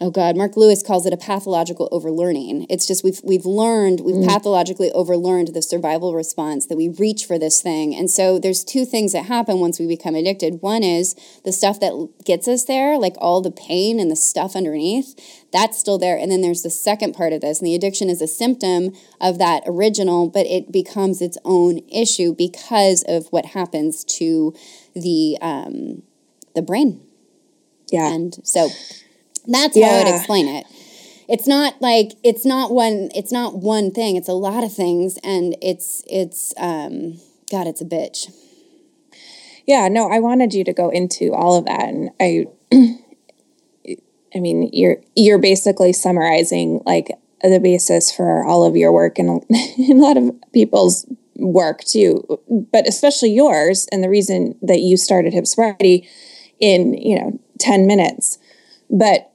[0.00, 2.66] oh god Marc Lewis calls it a pathological overlearning.
[2.70, 7.38] It's just we've we've learned we've pathologically overlearned the survival response that we reach for
[7.38, 7.94] this thing.
[7.94, 10.62] And so there's two things that happen once we become addicted.
[10.62, 14.56] One is the stuff that gets us there like all the pain and the stuff
[14.56, 15.14] underneath
[15.52, 16.16] that's still there.
[16.16, 19.38] And then there's the second part of this and the addiction is a symptom of
[19.38, 24.54] that original but it becomes its own issue because of what happens to
[24.94, 26.02] the um,
[26.54, 27.02] the brain.
[27.92, 28.12] Yeah.
[28.12, 28.70] and so
[29.46, 30.66] that's how I would explain it.
[31.28, 35.18] It's not like it's not one it's not one thing, it's a lot of things
[35.22, 37.18] and it's it's um
[37.50, 38.30] god it's a bitch.
[39.70, 42.46] Yeah, no, I wanted you to go into all of that, and I,
[44.34, 49.44] I mean, you're you're basically summarizing like the basis for all of your work and
[49.48, 52.40] a lot of people's work too,
[52.72, 56.08] but especially yours, and the reason that you started Hip Sobriety
[56.58, 58.38] in you know ten minutes,
[58.90, 59.30] but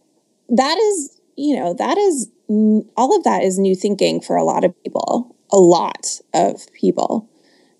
[0.49, 4.63] that is you know that is all of that is new thinking for a lot
[4.63, 7.27] of people, a lot of people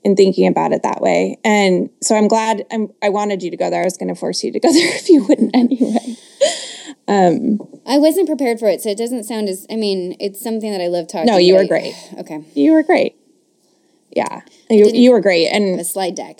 [0.03, 1.37] in thinking about it that way.
[1.43, 3.81] And so I'm glad I'm, I wanted you to go there.
[3.81, 6.15] I was going to force you to go there if you wouldn't anyway.
[7.07, 10.71] Um, I wasn't prepared for it, so it doesn't sound as I mean, it's something
[10.71, 11.63] that I love talking No, you about.
[11.63, 11.93] were great.
[12.19, 12.43] Okay.
[12.55, 13.15] You were great.
[14.15, 15.47] Yeah, you, you were great.
[15.47, 16.39] And A slide deck.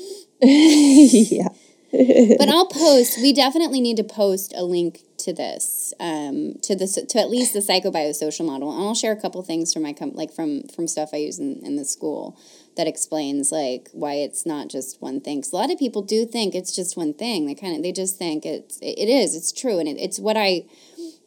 [0.40, 1.48] yeah,
[2.38, 3.18] but I'll post.
[3.18, 7.52] We definitely need to post a link to this, um, to this, to at least
[7.54, 10.86] the psychobiosocial model, and I'll share a couple things from my com- like from from
[10.86, 12.38] stuff I use in, in the school
[12.76, 15.40] that explains like why it's not just one thing.
[15.42, 17.46] 'Cause a lot of people do think it's just one thing.
[17.46, 19.34] They kind of they just think it's it, it is.
[19.34, 20.64] It's true, and it, it's what I.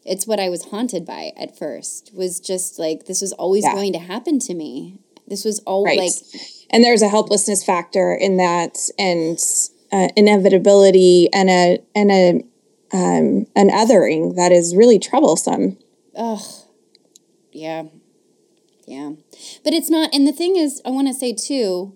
[0.04, 2.12] It's what I was haunted by at first.
[2.16, 3.74] Was just like this was always Yeah.
[3.76, 4.98] going to happen to me.
[5.28, 5.98] This was all right.
[6.00, 6.14] like
[6.72, 9.38] and there's a helplessness factor in that, and
[9.92, 12.44] uh, inevitability, and a and a
[12.94, 15.78] um, an othering that is really troublesome.
[16.16, 16.42] Ugh.
[17.52, 17.84] Yeah.
[18.88, 19.12] Yeah.
[19.64, 21.96] But it's not, and the thing is, I want to say too,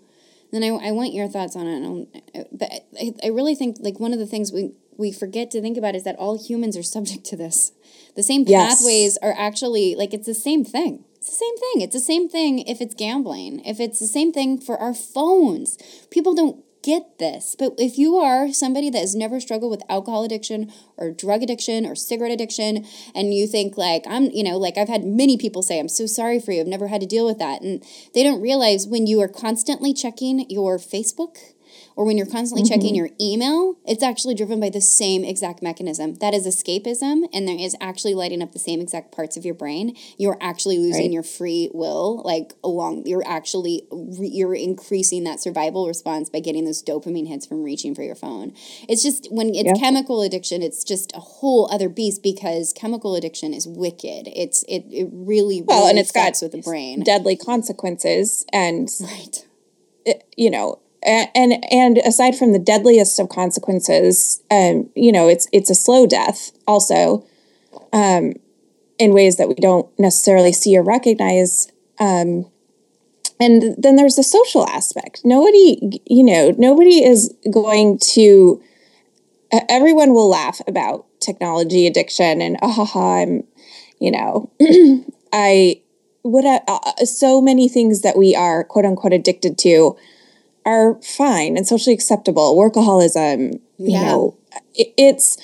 [0.54, 4.00] and I, I want your thoughts on it, I'll- but I, I really think like
[4.00, 6.84] one of the things we, we forget to think about is that all humans are
[6.84, 7.74] subject to this.
[8.16, 8.78] The same Yes.
[8.78, 11.04] pathways are actually, like, it's the same thing.
[11.18, 11.82] It's the same thing.
[11.82, 15.78] It's the same thing if it's gambling, if it's the same thing for our phones.
[16.12, 17.56] People don't get this.
[17.58, 21.86] But if you are somebody that has never struggled with alcohol addiction or drug addiction
[21.86, 25.64] or cigarette addiction, and you think, like, I'm, you know, like I've had many people
[25.64, 26.62] say, I'm so sorry for you.
[26.62, 27.64] I've never had to deal with that.
[27.64, 31.55] And they don't realize when you are constantly checking your Facebook,
[31.96, 32.96] or when you're constantly checking mm-hmm.
[32.96, 36.16] your email, it's actually driven by the same exact mechanism.
[36.16, 39.54] That is escapism, and there is actually lighting up the same exact parts of your
[39.54, 39.96] brain.
[40.18, 41.12] You're actually losing Right.
[41.12, 43.06] your free will, like along.
[43.06, 47.96] You're actually re- you're increasing that survival response by getting those dopamine hits from reaching
[47.96, 48.54] for your phone.
[48.90, 49.74] It's just when it's Yeah.
[49.74, 54.28] chemical addiction, it's just a whole other beast because chemical addiction is wicked.
[54.36, 57.04] It's it it really Well, really and it's got with the brain.
[57.04, 59.46] deadly consequences, and right.
[60.36, 65.70] you know and and aside from the deadliest of consequences um you know it's it's
[65.70, 67.26] a slow death also
[67.94, 68.34] um
[68.98, 72.46] in ways that we don't necessarily see or recognize um
[73.40, 75.22] and then there's the social aspect.
[75.24, 78.62] Nobody you know nobody is going to
[79.70, 83.44] everyone will laugh about technology addiction and ah ha ha i'm
[84.00, 84.52] you know
[85.34, 85.82] i
[86.24, 89.96] what uh, so many things that we are quote unquote addicted to
[90.66, 92.56] are fine and socially acceptable.
[92.56, 94.04] Workaholism, you Yeah.
[94.04, 94.38] know,
[94.74, 95.38] it, it's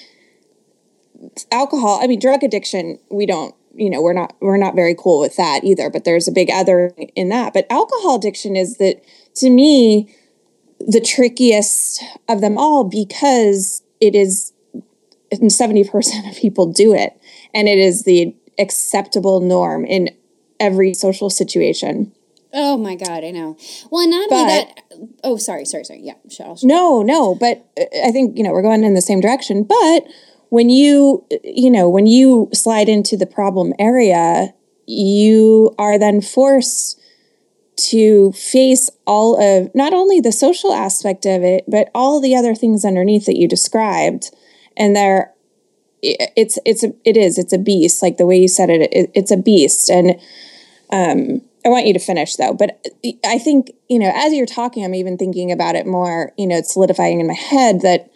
[1.51, 1.99] alcohol.
[2.01, 2.97] I mean, drug addiction.
[3.09, 5.89] We don't, you know, we're not we're not very cool with that either.
[5.89, 7.53] But there's a big other in that.
[7.53, 9.03] But alcohol addiction is that
[9.35, 10.13] to me
[10.79, 14.51] the trickiest of them all because it is
[15.47, 17.19] seventy percent of people do it,
[17.53, 20.09] and it is the acceptable norm in
[20.59, 22.11] every social situation.
[22.53, 23.57] Oh my god, I know.
[23.89, 24.81] Well, and not only that.
[25.23, 26.01] Oh, sorry, sorry, sorry.
[26.03, 26.15] Yeah,
[26.63, 29.63] No, no, but uh, I think you know we're going in the same direction.
[29.63, 30.03] But
[30.49, 34.53] when you you know when you slide into the problem area,
[34.85, 36.99] you are then forced
[37.77, 42.53] to face all of not only the social aspect of it, but all the other
[42.53, 44.31] things underneath that you described,
[44.75, 45.33] and there.
[46.03, 49.11] It's it's a it is it's a beast like the way you said it, it
[49.13, 50.19] it's a beast and
[51.65, 52.85] I want you to finish though, but
[53.25, 56.57] I think, you know, as you're talking, I'm even thinking about it more, you know,
[56.57, 58.09] it's solidifying in my head that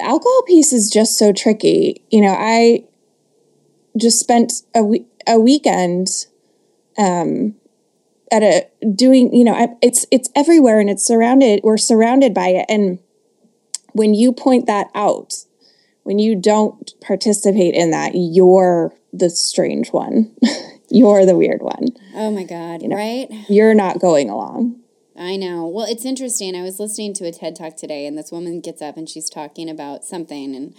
[0.00, 2.02] alcohol piece is just so tricky.
[2.10, 2.84] You know, I
[3.98, 6.08] just spent a week a weekend
[6.98, 7.54] um
[8.32, 12.48] at a doing, you know, I, it's it's everywhere and it's surrounded we're surrounded by
[12.48, 12.98] it and
[13.94, 15.34] when you point that out,
[16.02, 20.34] when you don't participate in that, you're the strange one.
[20.88, 21.88] you're the weird one.
[22.14, 23.28] Oh my God, right?
[23.48, 24.80] You're not going along.
[25.16, 25.66] I know.
[25.66, 26.56] Well, it's interesting.
[26.56, 29.30] I was listening to a TED Talk today, and this woman gets up and she's
[29.30, 30.74] talking about something, and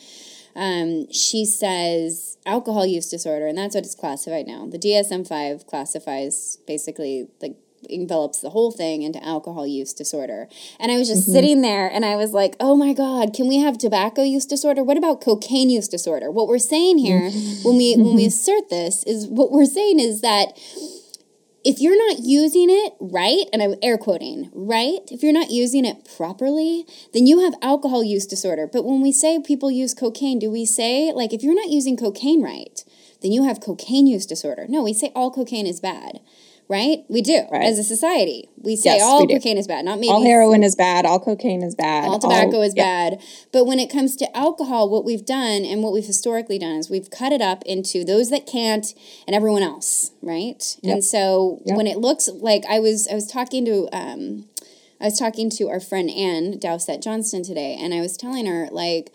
[0.55, 4.67] um, she says alcohol use disorder, and that's what it's classified now.
[4.67, 7.55] The DSM 5 classifies basically the
[7.89, 10.47] envelops the whole thing into alcohol use disorder.
[10.79, 11.33] And I was just mm-hmm.
[11.33, 14.83] sitting there and I was like, oh my God, can we have tobacco use disorder?
[14.83, 16.31] What about cocaine use disorder?
[16.31, 17.67] What we're saying here mm-hmm.
[17.67, 18.27] when we when we mm-hmm.
[18.27, 20.57] assert this is what we're saying is that
[21.65, 24.99] if you're not using it right, and I'm air quoting, right?
[25.09, 28.69] If you're not using it properly, then you have alcohol use disorder.
[28.71, 31.97] But when we say people use cocaine, do we say, like, if you're not using
[31.97, 32.85] cocaine right,
[33.23, 34.67] then you have cocaine use disorder?
[34.69, 36.19] No, we say all cocaine is bad,
[36.67, 37.03] right?
[37.09, 37.63] We do Right.
[37.63, 38.49] as a society.
[38.61, 41.05] We say Yes, all we cocaine is bad, not maybe All heroin is bad.
[41.05, 42.05] All cocaine is bad.
[42.05, 43.09] all tobacco is yeah.
[43.11, 43.19] bad.
[43.51, 46.89] But when it comes to alcohol, what we've done and what we've historically done is
[46.89, 48.93] we've cut it up into those that can't
[49.27, 50.77] and everyone else, right?
[50.81, 50.93] Yep.
[50.93, 51.77] And so Yep.
[51.77, 54.45] when it looks like I was I was talking to um
[54.99, 58.69] I was talking to our friend Ann Dowsett Johnston today and I was telling her
[58.71, 59.11] like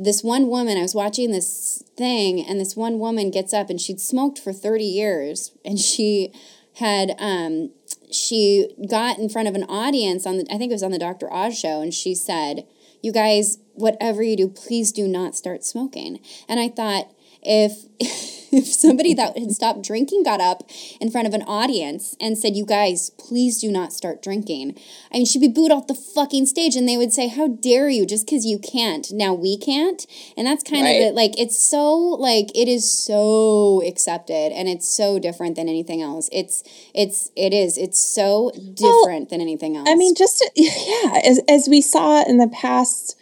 [0.00, 3.80] this one woman, I was watching this thing, and this one woman gets up and
[3.80, 6.32] she'd smoked for 30 years and she
[6.78, 7.70] had um
[8.10, 10.98] she got in front of an audience on the I think it was on the
[10.98, 11.32] Dr.
[11.32, 12.66] Oz show and she said,
[13.02, 17.12] "You guys, whatever you do, please do not start smoking." And I thought
[17.42, 17.84] if
[18.52, 20.68] if somebody that had stopped drinking got up
[21.00, 24.76] in front of an audience and said, "You guys, please do not start drinking,"
[25.12, 27.88] I mean, she'd be booed off the fucking stage, and they would say, "How dare
[27.88, 28.06] you?
[28.06, 30.06] Just because you can't, now we can't."
[30.36, 31.00] And that's kind Right.
[31.00, 31.14] of it.
[31.14, 36.28] Like it's so like it is so accepted, and it's so different than anything else.
[36.32, 36.62] It's
[36.94, 39.88] it's it is it's so different than anything else.
[39.88, 43.16] I mean, just to- yeah, as as we saw in the past,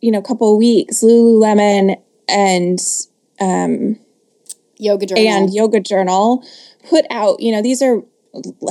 [0.00, 2.78] you know, couple of weeks, Lululemon and
[3.40, 3.98] um,
[4.78, 5.26] yoga journal.
[5.26, 6.44] and Yoga Journal
[6.88, 8.02] put out, you know, these are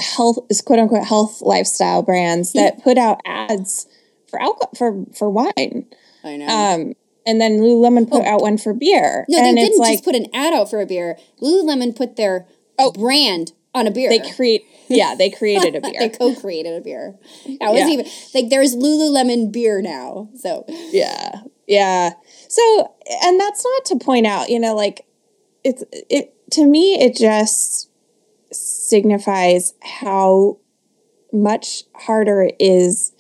[0.02, 3.88] health is quote unquote health lifestyle brands that put out ads
[4.30, 5.86] for alcohol for for wine.
[6.24, 6.48] I know.
[6.48, 6.94] Um,
[7.26, 9.26] and then Lululemon put out one for beer.
[9.28, 9.32] Oh.
[9.32, 11.18] no, and they didn't like just put an ad out for a beer.
[11.42, 12.46] Lululemon put their
[12.78, 14.10] oh, brand on a beer.
[14.10, 16.00] they create yeah, they created a beer.
[16.00, 17.16] they co-created a beer.
[17.60, 17.88] That was Yeah.
[17.88, 20.30] even like there's Lululemon beer now.
[20.36, 21.42] So Yeah.
[21.68, 22.12] Yeah.
[22.48, 25.05] So, and that's not to point out, you know, like
[25.66, 27.90] it's, it, to me, it just
[28.52, 30.60] signifies how
[31.34, 33.12] much harder it is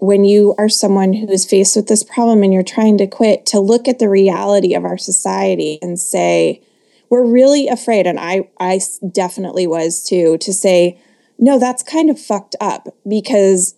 [0.00, 3.46] when you are someone who is faced with this problem and you're trying to quit
[3.46, 6.62] to look at the reality of our society and say,
[7.08, 8.06] we're really afraid.
[8.06, 8.80] And i i
[9.12, 11.00] definitely was too, to say,
[11.38, 13.74] no, that's kind of fucked up because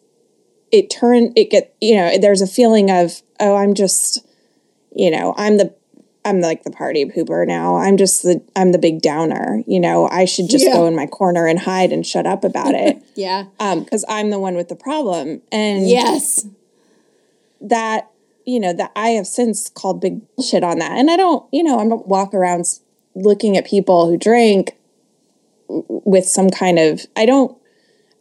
[0.73, 4.27] it turned it get you know there's a feeling of oh i'm just
[4.91, 5.73] you know i'm the
[6.25, 7.77] i'm like the party pooper now.
[7.77, 10.09] I'm just the i'm the big downer you know?
[10.09, 10.73] I should just Yeah.
[10.75, 13.03] go in my corner and hide and shut up about it.
[13.15, 13.47] Yeah.
[13.61, 16.47] um because i'm the one with the problem and Yes.
[17.61, 18.11] that
[18.45, 20.93] you know that i have since called big bullshit on that.
[20.93, 22.67] And i don't you know i don't walk around
[23.15, 24.77] looking at people who drink
[25.69, 27.57] with some kind of i don't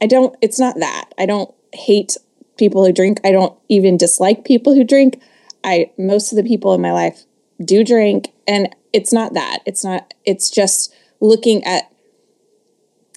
[0.02, 1.06] i don't it's not that.
[1.18, 2.18] I don't hate
[2.58, 3.20] people who drink.
[3.24, 5.20] I don't even dislike people who drink.
[5.64, 7.24] I most of the people in my life
[7.62, 11.91] do drink and it's not that it's not it's just looking at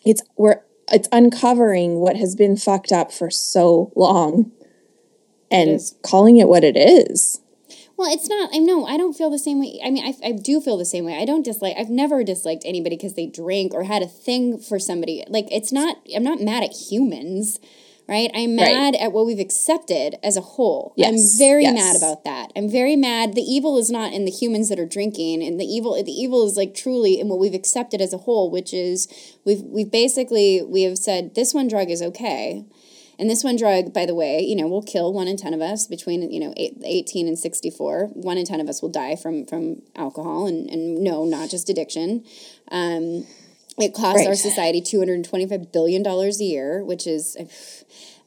[0.05, 0.61] it's we're
[0.93, 4.53] it's uncovering what has been fucked up for so long
[5.51, 5.95] and is.
[6.03, 7.41] calling it what it is
[7.97, 8.51] Well, it's not.
[8.53, 8.85] I know.
[8.87, 9.79] I don't feel the same way.
[9.85, 11.17] I mean, I, I do feel the same way.
[11.17, 11.77] I don't dislike.
[11.79, 15.23] I've never disliked anybody because they drink or had a thing for somebody.
[15.29, 15.99] Like it's not.
[16.15, 17.61] I'm not mad at humans,
[18.09, 18.31] right?
[18.35, 18.73] I'm Right.
[18.73, 20.93] mad at what we've accepted as a whole.
[20.97, 21.75] Yes, I'm very yes.
[21.75, 22.53] mad about that.
[22.55, 23.35] I'm very mad.
[23.35, 25.95] The evil is not in the humans that are drinking, and the evil.
[26.03, 29.09] The evil is like truly in what we've accepted as a whole, which is
[29.45, 32.65] we've we've basically we have said this one drug is okay.
[33.17, 35.61] And this one drug, by the way, you know, will kill one in 10 of
[35.61, 38.09] us between, you know, eight, 18 and 64.
[38.13, 41.69] One in 10 of us will die from, from alcohol and, and no, not just
[41.71, 42.25] addiction.
[42.73, 43.25] Um,
[43.79, 47.37] it costs our society $225 billion a year, which is,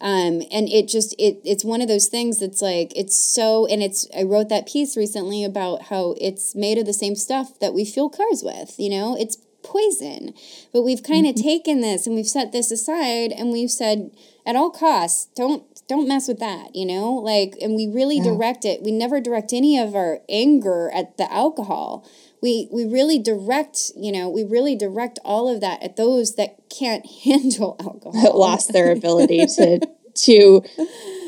[0.01, 3.81] um, and it just, it, it's one of those things that's like, it's so, and
[3.81, 7.73] it's, I wrote that piece recently about how it's made of the same stuff that
[7.73, 10.33] we fuel cars with, you know, it's poison.
[10.73, 14.11] But we've kind of taken this and we've set this aside and we've said,
[14.45, 17.13] at all costs, don't don't mess with that, you know?
[17.13, 18.81] Like and we really direct it.
[18.81, 22.05] We never direct any of our anger at the alcohol.
[22.41, 26.57] We we really direct, you know, we really direct all of that at those that
[26.69, 28.21] can't handle alcohol.
[28.23, 29.79] that lost their ability to
[30.25, 30.61] to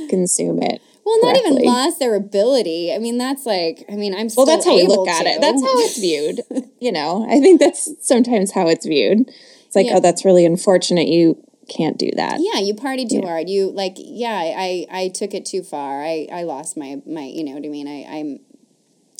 [0.10, 2.94] consume it Well, not even lost their ability.
[2.94, 5.30] I mean, that's like, I mean, I'm Well, that's how we look at to.
[5.30, 5.42] it.
[5.42, 6.42] That's how it's viewed.
[6.80, 9.30] you know, I think that's sometimes how it's viewed.
[9.68, 9.98] It's like, Yeah.
[9.98, 11.08] oh, that's really unfortunate.
[11.08, 12.40] You can't do that.
[12.42, 13.48] Yeah, you partied too hard.
[13.50, 16.04] You like, yeah, I, I took it too far.
[16.04, 17.88] I, I lost my, my, you know what I mean?
[17.88, 18.40] I, I'm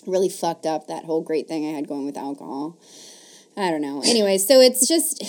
[0.10, 2.78] really fucked up that whole great thing I had going with alcohol.
[3.58, 4.02] I don't know.
[4.06, 5.22] Anyway, so it's just,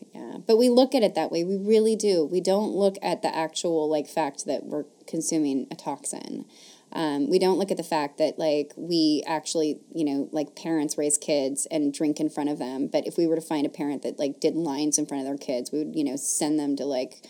[0.14, 1.44] yeah, but we look at it that way.
[1.44, 2.24] We really do.
[2.24, 6.44] We don't look at the actual like fact that we're consuming a toxin.
[6.90, 10.96] Um, we don't look at the fact that like we actually, you know, like parents
[10.96, 12.86] raise kids and drink in front of them.
[12.86, 15.26] But if we were to find a parent that like did lines in front of
[15.26, 17.20] their kids, we would, you know, send them to like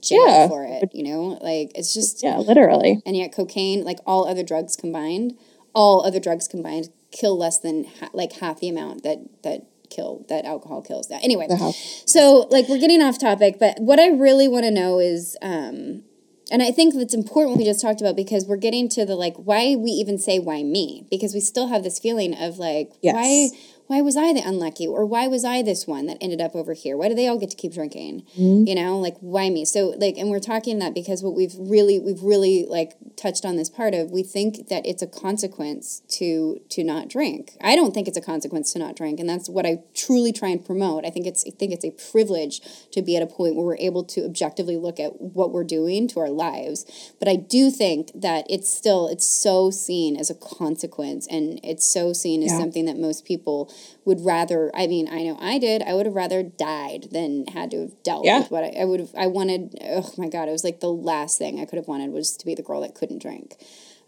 [0.00, 0.48] jail Yeah.
[0.48, 0.90] for it.
[0.92, 3.00] You know, like it's just Yeah, literally.
[3.06, 5.38] and yet cocaine, like all other drugs combined,
[5.74, 10.24] all other drugs combined kill less than ha- like half the amount that that kill
[10.28, 11.08] that alcohol kills.
[11.08, 11.46] That anyway.
[11.50, 11.72] Hell.
[12.06, 16.04] So, like, we're getting off topic, but what I really want to know is, um,
[16.50, 19.14] and I think that's important what we just talked about because we're getting to the
[19.14, 22.92] like why we even say why me because we still have this feeling of like
[23.02, 23.14] Yes.
[23.14, 23.48] why
[23.90, 26.74] why was I the unlucky or why was I this one that ended up over
[26.74, 26.96] here?
[26.96, 28.22] Why do they all get to keep drinking?
[28.38, 28.68] Mm-hmm.
[28.68, 29.64] You know, like why me?
[29.64, 33.56] So like, and we're talking that because what we've really we've really like touched on
[33.56, 37.56] this part of we think that it's a consequence to to not drink.
[37.60, 40.50] I don't think it's a consequence to not drink, and that's what I truly try
[40.50, 41.04] and promote.
[41.04, 42.60] I think it's I think it's a privilege
[42.92, 46.06] to be at a point where we're able to objectively look at what we're doing
[46.10, 46.86] to our lives.
[47.18, 51.84] But I do think that it's still it's so seen as a consequence, and it's
[51.84, 52.58] so seen as Yeah.
[52.60, 53.68] something that most people
[54.04, 54.70] would rather.
[54.74, 55.82] I mean, I know I did.
[55.82, 58.40] I would have rather died than had to have dealt Yeah.
[58.40, 59.10] with what I, I would have.
[59.16, 59.76] I wanted.
[59.82, 60.48] Oh my god!
[60.48, 62.80] It was like the last thing I could have wanted was to be the girl
[62.82, 63.56] that couldn't drink.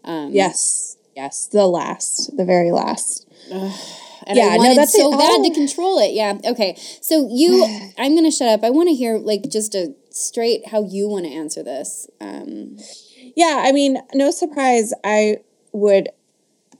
[0.03, 0.97] Um, Yes.
[1.15, 1.45] Yes.
[1.45, 3.27] The last, the very last.
[3.51, 5.17] And Yeah, I no, that's so it.
[5.17, 5.43] bad Oh.
[5.43, 6.13] to control it.
[6.13, 6.37] Yeah.
[6.45, 6.75] Okay.
[7.01, 7.63] So you,
[7.97, 8.63] I'm gonna shut up.
[8.63, 12.07] I want to hear like just a straight how you want to answer this.
[12.21, 12.77] Um,
[13.35, 14.93] Yeah, I mean, no surprise.
[15.03, 15.37] I
[15.71, 16.09] would,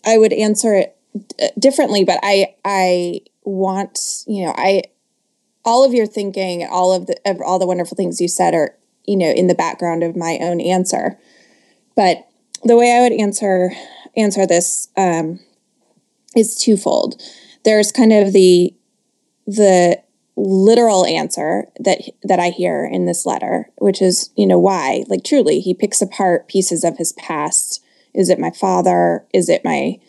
[0.05, 4.83] I would answer it d- differently, but I, I want, you know, I,
[5.65, 8.75] all of your thinking, all of the, of all the wonderful things you said are,
[9.05, 11.19] you know, in the background of my own answer.
[11.95, 12.27] But
[12.63, 13.71] the way I would answer
[14.15, 15.39] answer this um,
[16.35, 17.21] is twofold.
[17.65, 18.73] There's kind of the
[19.45, 20.01] the
[20.35, 25.03] literal answer that that I hear in this letter, which is, you know, why?
[25.07, 27.83] Like truly, he picks apart pieces of his past.
[28.13, 29.25] Is it my father?
[29.33, 29.99] Is it my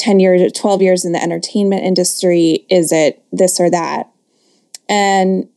[0.00, 2.66] 10 years, 12 years in the entertainment industry?
[2.70, 4.10] Is it this or that?
[4.88, 5.48] And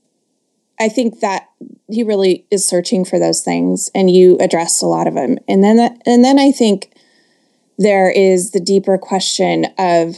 [0.80, 1.50] I think that
[1.90, 5.38] he really is searching for those things and you addressed a lot of them.
[5.48, 6.94] And then and then I think
[7.78, 10.16] there is the deeper question of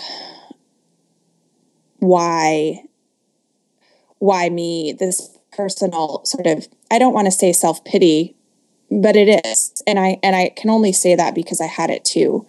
[1.99, 2.83] why
[4.19, 8.35] why me this personal sort of i don't want to say self-pity
[8.91, 12.03] but it is and i and i can only say that because i had it
[12.03, 12.45] too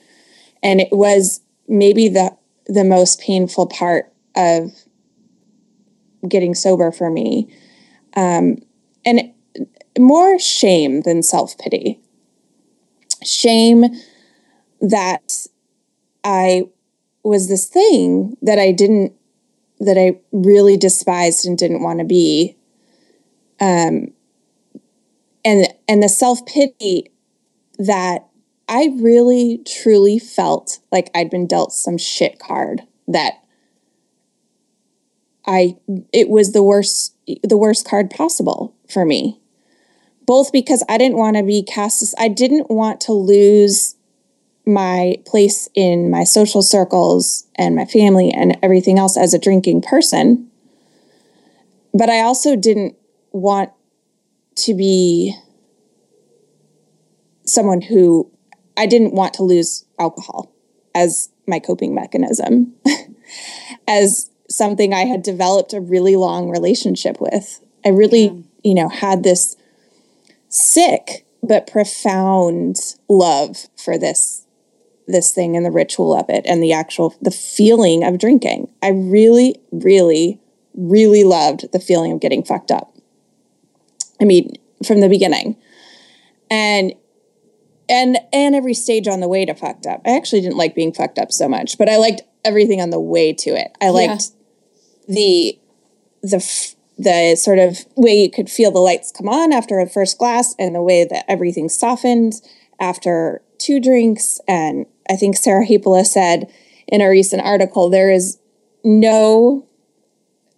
[0.63, 2.37] and it was maybe the
[2.67, 4.73] the most painful part of
[6.29, 7.49] getting sober for me
[8.17, 8.57] um
[9.05, 9.33] and
[9.99, 12.01] more shame than self-pity
[13.23, 13.85] shame
[14.81, 15.47] that
[16.25, 16.63] i
[17.23, 19.13] was this thing that i didn't
[19.81, 22.57] that I really despised and didn't want to be.
[23.61, 24.13] Um,
[25.45, 27.11] and and the self pity
[27.79, 28.27] that
[28.69, 33.35] I really truly felt like I'd been dealt some shit card that
[35.47, 35.77] I
[36.13, 39.41] it was the worst the worst card possible for me.
[40.27, 43.95] Both because I didn't want to be cast as I didn't want to lose
[44.67, 49.83] my place in my social circles and my family and everything else as a drinking
[49.83, 50.51] person.
[51.95, 52.97] But I also didn't
[53.31, 53.71] want
[54.57, 55.37] to be
[57.45, 58.29] someone who
[58.77, 60.53] I didn't want to lose alcohol
[60.95, 62.75] as my coping mechanism,
[63.89, 67.61] as something I had developed a really long relationship with.
[67.85, 69.57] I really, you know, had this
[70.49, 72.77] sick but profound
[73.09, 74.43] love for this
[75.09, 78.69] this thing and the ritual of it and the actual the feeling of drinking.
[78.83, 80.41] I really really
[80.75, 82.95] really loved the feeling of getting fucked up.
[84.21, 85.57] I mean, from the beginning.
[86.51, 86.95] And
[87.89, 90.03] and and every stage on the way to fucked up.
[90.05, 93.01] I actually didn't like being fucked up so much, but I liked everything on the
[93.01, 93.77] way to it.
[93.81, 94.31] I liked
[95.09, 95.59] the
[96.23, 99.89] the f- the sort of way you could feel the lights come on after a
[99.89, 102.35] first glass and the way that everything softened
[102.81, 106.51] after two drinks and I think Sarah Hepola said
[106.87, 108.39] in a recent article there is
[108.83, 109.67] no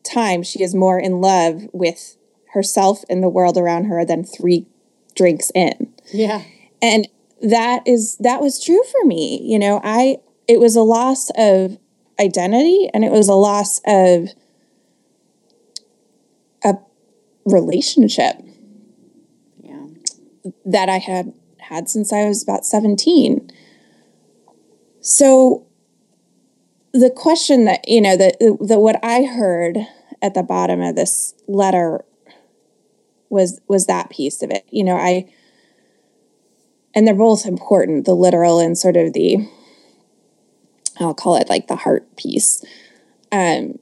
[0.05, 2.17] time she is more in love with
[2.55, 4.67] herself and the world around her than 3
[5.15, 6.43] drinks in yeah.
[6.81, 7.09] and
[7.43, 9.41] that is that was true for me.
[9.43, 11.79] You know, I it was a loss of
[12.21, 14.31] identity and it was a loss of
[16.65, 16.77] a
[17.45, 18.37] relationship
[19.63, 19.87] Yeah.
[20.65, 23.51] that I had had since I was about 17.
[25.01, 25.67] So
[26.93, 29.79] the question that, you know, the, the what I heard
[30.23, 32.05] at the bottom of this letter
[33.31, 34.65] was was that piece of it.
[34.71, 35.31] You know, I
[36.99, 39.49] and they're both important, the literal and sort of the
[40.99, 42.65] I'll call it like the heart piece.
[43.31, 43.79] Um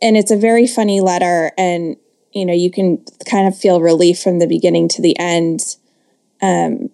[0.00, 1.96] and it's a very funny letter and
[2.32, 5.76] you know, you can kind of feel relief from the beginning to the end
[6.40, 6.90] um,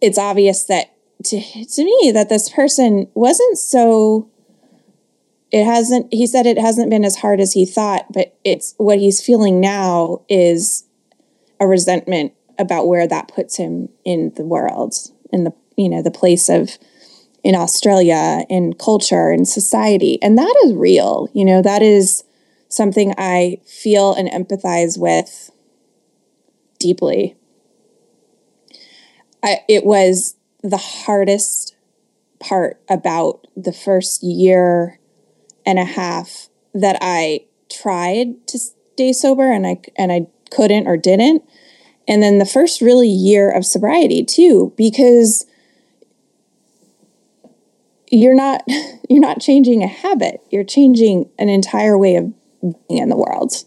[0.00, 4.28] it's obvious that to, to me that this person wasn't so
[5.52, 8.98] it hasn't he said it hasn't been as hard as he thought but it's what
[8.98, 10.84] he's feeling now is
[11.60, 14.94] a resentment about where that puts him in the world
[15.32, 16.78] in the you know the place of
[17.44, 22.24] in australia in culture in society and that is real you know that is
[22.68, 25.50] something i feel and empathize with
[26.78, 27.36] deeply
[29.42, 31.74] I, it was the hardest
[32.38, 35.00] part about the first year
[35.66, 40.96] and a half that I tried to stay sober and I and I couldn't or
[40.96, 41.42] didn't.
[42.12, 45.46] And then the first really year of sobriety too because
[48.10, 48.62] you're not
[49.08, 50.42] you're not changing a habit.
[50.50, 53.64] You're changing an entire way of being in the world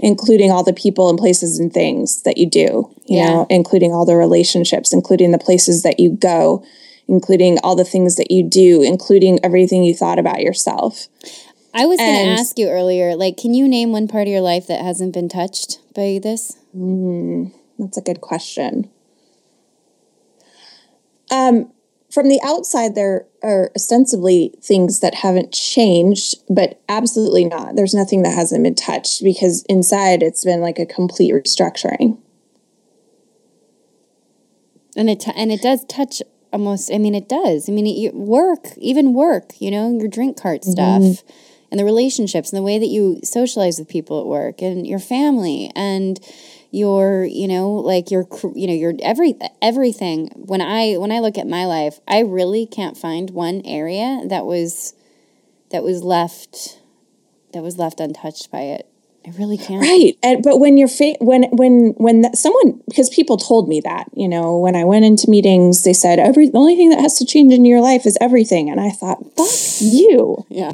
[0.00, 3.26] including all the people and places and things that you do, you Yeah.
[3.30, 6.62] know, including all the relationships, including the places that you go,
[7.08, 11.08] including all the things that you do, including everything you thought about yourself.
[11.74, 14.40] I was going to ask you earlier, like, can you name one part of your
[14.40, 16.56] life that hasn't been touched by this?
[16.76, 17.57] Mm-hmm.
[17.78, 18.90] That's a good question.
[21.30, 21.72] Um,
[22.10, 27.76] from the outside, there are ostensibly things that haven't changed, but absolutely not.
[27.76, 32.18] There's nothing that hasn't been touched because inside it's been like a complete restructuring.
[34.96, 36.22] And it t- and it does touch
[36.52, 36.90] almost.
[36.92, 37.68] I mean, it does.
[37.68, 39.52] I mean, it, work, even work.
[39.60, 41.22] You know, your drink cart stuff,
[41.70, 44.98] and the relationships, and the way that you socialize with people at work, and your
[44.98, 46.18] family, and
[46.70, 50.28] your, you know, like your, you know, your every everything.
[50.34, 54.44] When I when I look at my life, I really can't find one area that
[54.44, 54.94] was
[55.70, 56.80] that was left
[57.52, 58.88] that was left untouched by it.
[59.26, 59.82] I really can't.
[59.82, 60.16] Right.
[60.22, 64.06] And but when you're fa- when when when that, someone because people told me that,
[64.14, 67.18] you know, when I went into meetings, they said every the only thing that has
[67.18, 68.70] to change in your life is everything.
[68.70, 69.50] And I thought, fuck
[69.80, 70.46] you.
[70.48, 70.72] Yeah.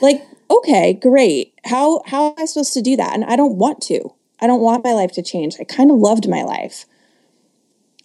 [0.00, 1.52] Like, okay, great.
[1.64, 3.14] How how am I supposed to do that?
[3.14, 4.14] And I don't want to.
[4.40, 5.56] I don't want my life to change.
[5.60, 6.86] I kind of loved my life.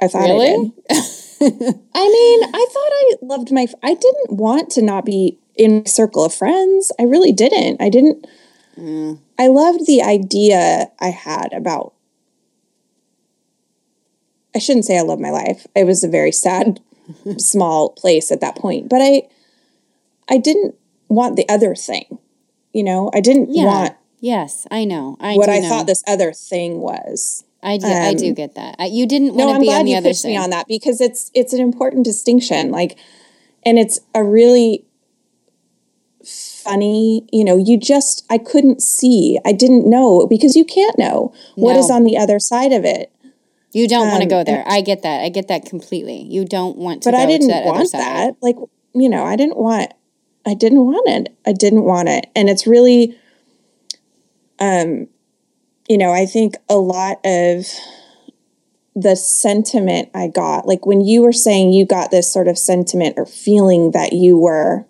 [0.01, 0.73] I thought I Really?
[0.89, 0.95] did.
[1.95, 5.83] I mean, I thought I loved my I didn't want to not be in my
[5.85, 6.91] circle of friends.
[6.99, 7.81] I really didn't.
[7.81, 8.25] I didn't
[8.77, 9.19] mm.
[9.37, 11.93] I loved the idea I had about
[14.53, 15.67] I shouldn't say I love my life.
[15.75, 16.79] It was a very sad
[17.37, 19.23] small place at that point, but I
[20.29, 20.75] I didn't
[21.07, 22.17] want the other thing.
[22.73, 23.65] You know, I didn't Yeah.
[23.65, 25.17] want Yes, I know.
[25.19, 25.69] I what I know.
[25.69, 27.43] thought this other thing was.
[27.61, 27.87] I do.
[27.87, 28.75] I do um, get that.
[28.79, 30.29] I, you didn't No, want to I'm be on the you other side.
[30.29, 32.71] me on that because it's it's an important distinction.
[32.71, 32.97] Like,
[33.65, 34.85] and it's a really
[36.23, 37.25] funny.
[37.31, 39.39] You know, you just I couldn't see.
[39.45, 41.95] I didn't know because you can't know what is No.
[41.95, 43.11] on the other side of it.
[43.73, 44.63] You don't want to Um, go there.
[44.67, 45.21] I get that.
[45.21, 46.21] I get that completely.
[46.21, 48.35] You don't want to But I didn't to that want that.
[48.41, 48.55] Like,
[48.93, 49.91] you know, I didn't want.
[50.45, 51.35] I didn't want it.
[51.45, 53.17] I didn't want it, and it's really.
[54.59, 55.07] Um,
[55.87, 57.67] you know, I think a lot of
[58.95, 63.15] the sentiment I got, like when you were saying you got this sort of sentiment
[63.17, 64.85] or feeling that you were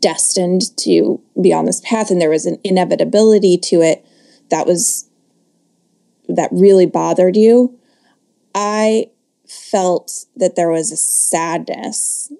[0.00, 4.04] destined to be on this path and there was an inevitability to it
[4.50, 5.08] that was
[6.28, 7.78] that really bothered you.
[8.54, 9.10] I
[9.48, 12.32] felt that there was a sadness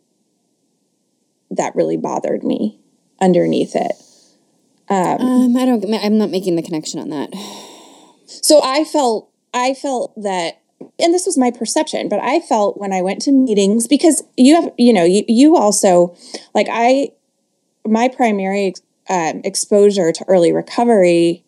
[1.50, 2.78] that really bothered me
[3.20, 3.92] underneath it.
[4.90, 5.84] Um, I don't.
[5.94, 7.30] I'm not making the connection on that.
[8.26, 10.60] So I felt I felt that
[10.98, 14.54] and this was my perception, but I felt when I went to meetings because you
[14.54, 16.16] have you know you, you also
[16.54, 17.12] like I
[17.86, 18.74] my primary
[19.08, 21.44] um, exposure to early recovery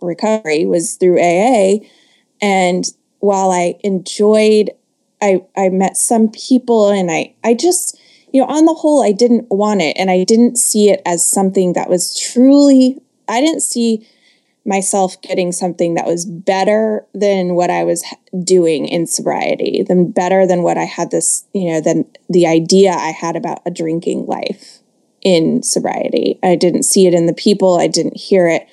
[0.00, 1.84] recovery was through AA
[2.40, 2.84] and
[3.20, 4.70] while I enjoyed
[5.20, 7.98] I I met some people and I I just
[8.32, 11.24] you know on the whole I didn't want it and I didn't see it as
[11.24, 14.06] something that was truly I didn't see
[14.64, 18.04] myself getting something that was better than what I was
[18.44, 22.92] doing in sobriety, than better than what I had this, you know, than the idea
[22.92, 24.78] I had about a drinking life
[25.22, 26.38] in sobriety.
[26.42, 28.68] I didn't see it in the people, I didn't hear it.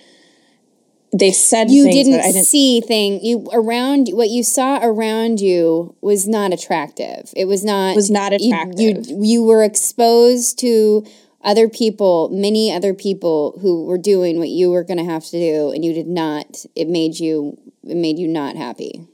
[1.11, 5.95] They said You things, didn't, didn't see thing you around what you saw around you
[6.01, 7.33] was not attractive.
[7.35, 9.07] It was not was not attractive.
[9.07, 11.05] You, you were exposed to
[11.43, 15.39] other people, many other people who were doing what you were going to have to
[15.39, 16.65] do, and you did not.
[16.75, 17.57] It made you.
[17.83, 19.07] It made you not happy,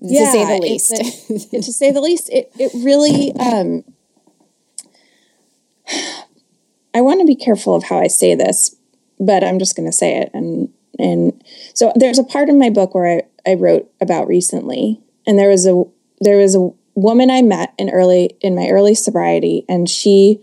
[0.00, 0.92] Yeah, to say the least.
[0.92, 3.34] a- to say the least, it it really.
[3.34, 3.84] Um,
[6.94, 8.74] I want to be careful of how I say this,
[9.20, 10.30] but I'm just going to say it.
[10.32, 11.42] And and
[11.74, 15.50] so there's a part in my book where I, I wrote about recently, and there
[15.50, 15.84] was a
[16.20, 20.40] there was a woman I met in early in my early sobriety, and she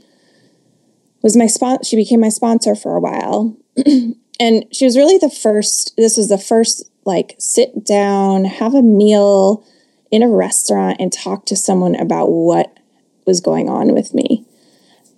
[1.21, 3.57] was my sponsor She became my sponsor for a while,
[4.39, 5.95] and she was really the first.
[5.97, 9.65] This was the first like sit down, have a meal
[10.11, 12.77] in a restaurant, and talk to someone about what
[13.25, 14.45] was going on with me.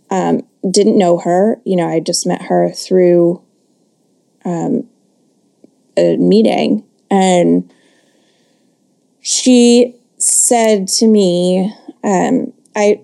[0.09, 1.87] Um, didn't know her, you know.
[1.87, 3.41] I just met her through
[4.45, 4.87] um,
[5.97, 7.71] a meeting, and
[9.21, 11.73] she said to me,
[12.03, 13.01] um, I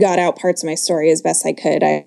[0.00, 1.82] got out parts of my story as best I could.
[1.82, 2.04] I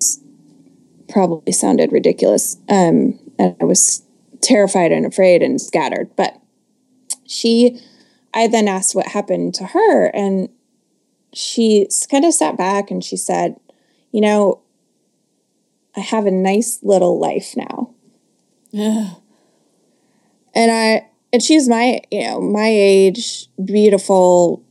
[1.08, 2.56] probably sounded ridiculous.
[2.68, 4.02] Um, and I was
[4.40, 6.10] terrified and afraid and scattered.
[6.16, 6.40] But
[7.26, 7.80] she,
[8.34, 10.06] I then asked what happened to her.
[10.06, 10.48] And
[11.32, 13.56] she kind of sat back and she said,
[14.12, 14.60] You know,
[15.96, 17.94] I have a nice little life now.
[20.54, 24.62] And I, and she's my, you know, my age, beautiful,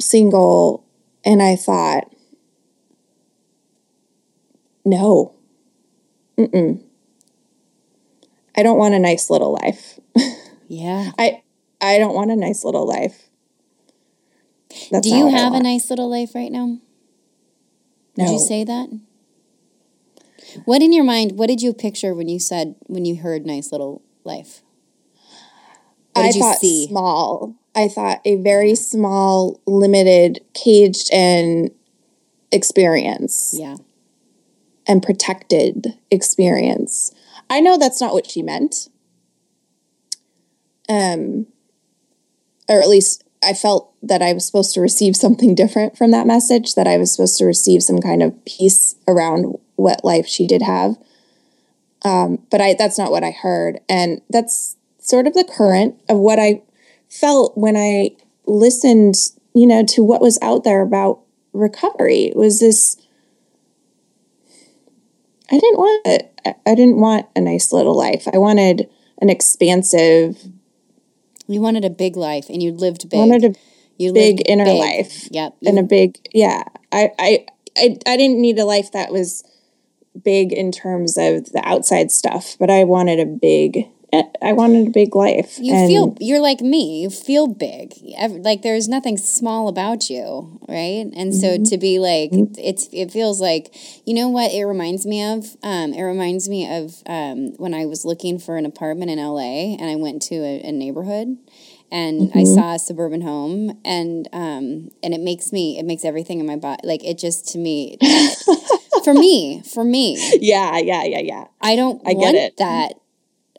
[0.00, 0.84] single.
[1.24, 2.12] And I thought,
[4.84, 5.34] no.
[6.38, 6.82] Mm-mm.
[8.56, 10.00] I don't want a nice little life.
[10.66, 11.12] yeah.
[11.18, 11.42] I
[11.80, 13.28] I don't want a nice little life.
[14.90, 16.78] That's Do you have a nice little life right now?
[18.16, 18.24] No.
[18.24, 18.88] Did you say that?
[20.64, 21.38] What in your mind?
[21.38, 24.62] What did you picture when you said when you heard "nice little life"?
[26.24, 26.86] I thought see?
[26.88, 27.54] small.
[27.74, 31.70] I thought a very small, limited, caged in
[32.50, 33.76] experience Yeah.
[34.86, 37.12] and protected experience.
[37.50, 38.88] I know that's not what she meant.
[40.88, 41.46] Um,
[42.68, 46.26] or at least I felt that I was supposed to receive something different from that
[46.26, 50.46] message, that I was supposed to receive some kind of peace around what life she
[50.46, 50.96] did have.
[52.02, 53.80] Um, but I that's not what I heard.
[53.88, 54.76] And that's
[55.08, 56.60] sort of the current of what I
[57.08, 58.10] felt when I
[58.46, 59.14] listened,
[59.54, 61.20] you know, to what was out there about
[61.54, 62.24] recovery.
[62.24, 62.96] It was this
[65.50, 66.32] I didn't want it.
[66.66, 68.28] I- didn't want a nice little life.
[68.32, 68.88] I wanted
[69.22, 70.36] an expansive,
[71.46, 73.18] You wanted a big life, and you lived big.
[73.18, 73.54] wanted a
[73.96, 74.78] you big inner big.
[74.78, 75.56] life Yep.
[75.64, 76.64] and a big yeah.
[76.92, 77.46] I, I
[77.76, 79.42] I I didn't need a life that was
[80.22, 84.90] big in terms of the outside stuff, but I wanted a big I wanted a
[84.90, 85.58] big life.
[85.60, 87.02] You feel you're like me.
[87.02, 87.94] You feel big.
[88.30, 91.06] Like there's nothing small about you, right?
[91.14, 91.34] And Mm-hmm.
[91.34, 93.74] so to be like, it's it feels like
[94.06, 95.56] you know what it reminds me of.
[95.62, 99.76] Um, it reminds me of um, when I was looking for an apartment in LA,
[99.78, 101.36] and I went to a, a neighborhood,
[101.90, 102.44] and I Mm-hmm.
[102.44, 106.56] saw a suburban home, and um, and it makes me it makes everything in my
[106.56, 107.98] body like it just to me.
[109.04, 111.44] for me, for me, yeah, yeah, yeah, yeah.
[111.60, 112.56] I don't I get it.
[112.58, 112.94] that.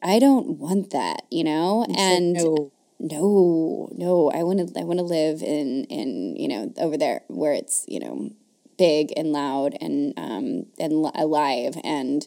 [0.02, 1.86] I don't want that, you know?
[1.96, 2.72] and no.
[3.00, 7.22] no, no, I want to I want to live in in, you know, over there
[7.28, 8.32] where it's, you know,
[8.78, 12.26] big and loud and um and alive and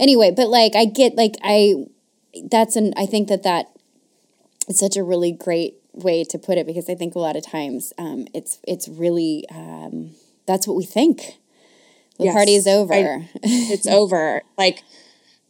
[0.00, 1.74] anyway, but like I get like I
[2.50, 3.66] that's an I think that that
[4.68, 7.44] it's such a really great way to put it because I think a lot of
[7.46, 10.10] times um it's it's really um
[10.46, 11.38] that's what we think.
[12.18, 12.94] The Yes, party is over.
[12.94, 14.42] I- it's over.
[14.56, 14.82] Like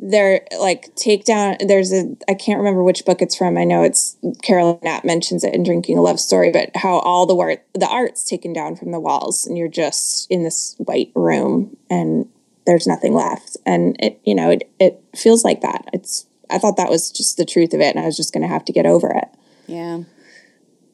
[0.06, 3.56] they're like take down there's a I can't remember which book it's from.
[3.56, 7.24] I know it's Caroline Knapp mentions it in Drinking a Love Story, but how all
[7.24, 11.10] the word the art's taken down from the walls and you're just in this white
[11.14, 12.28] room and
[12.66, 13.56] there's nothing left.
[13.64, 15.88] And it you know, it it feels like that.
[15.94, 18.46] It's I thought that was just the truth of it and I was just gonna
[18.48, 19.28] have to get over it.
[19.66, 20.00] yeah.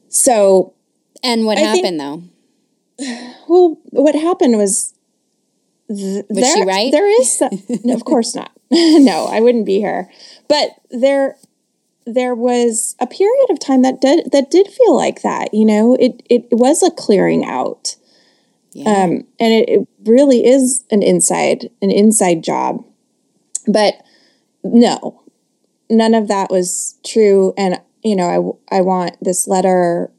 [0.08, 0.74] So
[1.22, 2.22] And what I think- happened though?
[3.48, 4.94] Well, what happened was.
[5.88, 6.92] Th- Was she right?
[6.92, 7.50] There is, some,
[7.82, 8.52] no, of course not.
[9.00, 10.10] no, I wouldn't be here.
[10.48, 11.36] But there,
[12.06, 15.52] there was a period of time that did that did feel like that.
[15.52, 17.96] You know, it it was a clearing out,
[18.72, 19.04] Yeah.
[19.04, 22.84] um, and it, it really is an inside an inside job.
[23.66, 23.94] But
[24.64, 25.22] no,
[25.90, 30.10] none of that was true and you know i i want this letter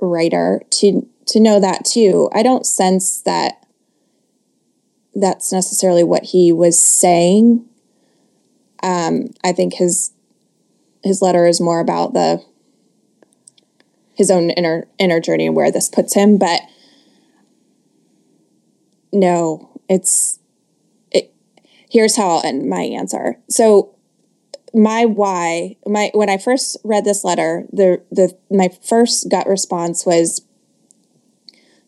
[0.00, 3.65] writer to to know that too i don't sense that
[5.20, 7.64] that's necessarily what he was saying.
[8.82, 10.12] Um i think his
[11.02, 12.44] his letter is more about the
[14.14, 16.60] his own inner inner journey and where this puts him but
[19.12, 20.38] no it's
[21.10, 21.32] it
[21.90, 23.38] here's how i'll end my answer.
[23.48, 23.94] So
[24.74, 30.04] my why my when i first read this letter the the my first gut response
[30.04, 30.42] was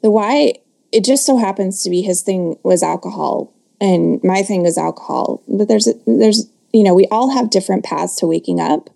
[0.00, 0.54] the why
[0.92, 3.52] it just so happens to be his thing was alcohol.
[3.80, 5.42] And my thing was alcohol.
[5.48, 8.90] But there's a, there's you know we all have different paths to waking up.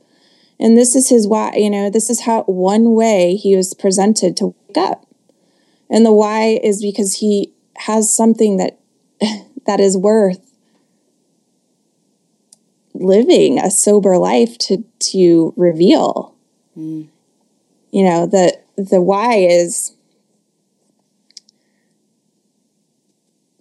[0.58, 4.36] And this is his why you know this is how one way he was presented
[4.38, 5.06] to wake up.
[5.90, 8.78] And the why is because he has something that
[9.66, 10.52] that is worth
[12.94, 16.34] living a sober life to to reveal.
[16.76, 17.08] Mm.
[17.90, 19.92] You know the the why is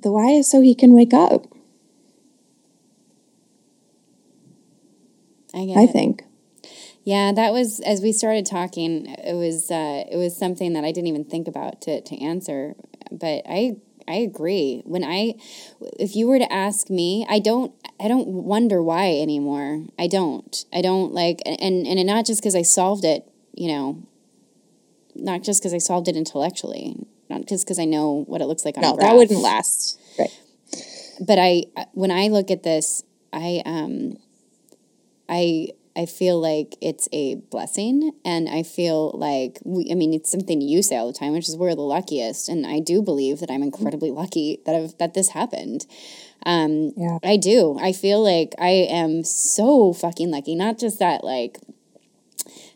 [0.01, 1.47] the why is so he can wake up
[5.53, 5.91] I get i it.
[5.91, 6.23] think
[7.03, 9.07] Yeah, that was as we started talking.
[9.07, 12.75] It was uh, it was something that I didn't even think about to to answer.
[13.11, 13.77] But I
[14.07, 14.83] I agree.
[14.85, 15.35] When I
[16.05, 19.71] if you were to ask me, I don't I don't wonder why anymore.
[19.97, 20.53] I don't.
[20.73, 23.21] I don't like and and not just because I solved it.
[23.63, 23.87] You know,
[25.15, 26.95] not just because I solved it intellectually.
[27.31, 30.31] Not just because I know what it looks like on no that wouldn't last right
[31.21, 34.17] but I when I look at this, I um
[35.29, 40.31] I I feel like it's a blessing and I feel like we I mean it's
[40.31, 43.39] something you say all the time, which is we're the luckiest and I do believe
[43.39, 45.85] that I'm incredibly lucky that I've that this happened.
[46.45, 47.19] Um Yeah.
[47.23, 47.77] I do.
[47.79, 50.55] I feel like I am so fucking lucky.
[50.55, 51.59] Not just that like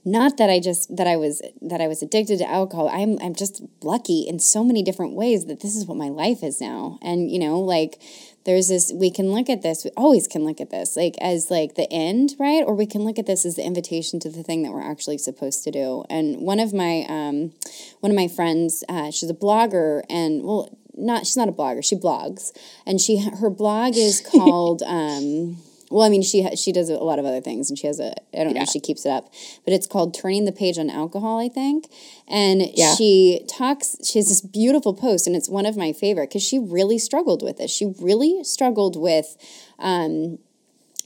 [0.08, 2.88] not that I just that I was that I was addicted to alcohol.
[2.90, 6.44] I'm I'm just lucky in so many different ways that this is what my life
[6.44, 7.00] is now.
[7.02, 8.00] And you know, like
[8.46, 11.50] there's this we can look at this, we always can look at this like as
[11.50, 12.64] like the end, right?
[12.64, 15.18] Or we can look at this as the invitation to the thing that we're actually
[15.18, 16.06] supposed to do.
[16.08, 17.54] And one of my um
[18.02, 21.84] one of my friends, uh, she's a blogger and well not she's not a blogger,
[21.84, 22.52] she blogs.
[22.86, 25.58] And she her blog is called um
[25.92, 28.00] well, I mean, she ha- she does a lot of other things, and she has
[28.00, 28.64] a I don't know Yeah.
[28.64, 29.32] if she keeps it up,
[29.64, 31.88] but it's called "Turning the Page on Alcohol," I think.
[32.28, 32.96] And Yeah.
[32.96, 33.96] she talks.
[34.04, 37.44] She has this beautiful post, and it's one of my favorite because she really struggled
[37.44, 37.72] with this.
[37.72, 39.38] She really struggled with.
[39.80, 40.40] Um,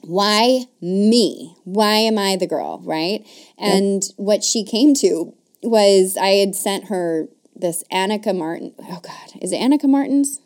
[0.01, 1.55] why me?
[1.65, 2.79] Why am I the girl?
[2.85, 3.25] Right.
[3.57, 8.73] And what she came to was I had sent her this Annika Martin.
[8.79, 10.39] Oh God, is it Annika Martin's?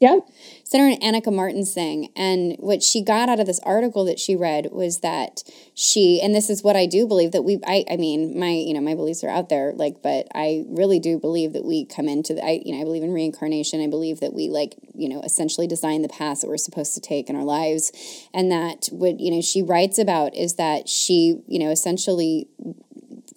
[0.00, 0.26] Yep.
[0.68, 2.12] Sent her Annika Martin's thing.
[2.14, 5.42] And what she got out of this article that she read was that
[5.72, 8.74] she, and this is what I do believe that we, I, I mean, my, you
[8.74, 12.06] know, my beliefs are out there, like, but I really do believe that we come
[12.06, 13.82] into the, I, you know, I believe in reincarnation.
[13.82, 17.00] I believe that we, like, you know, essentially design the path that we're supposed to
[17.00, 17.90] take in our lives.
[18.34, 22.46] And that what, you know, she writes about is that she, you know, essentially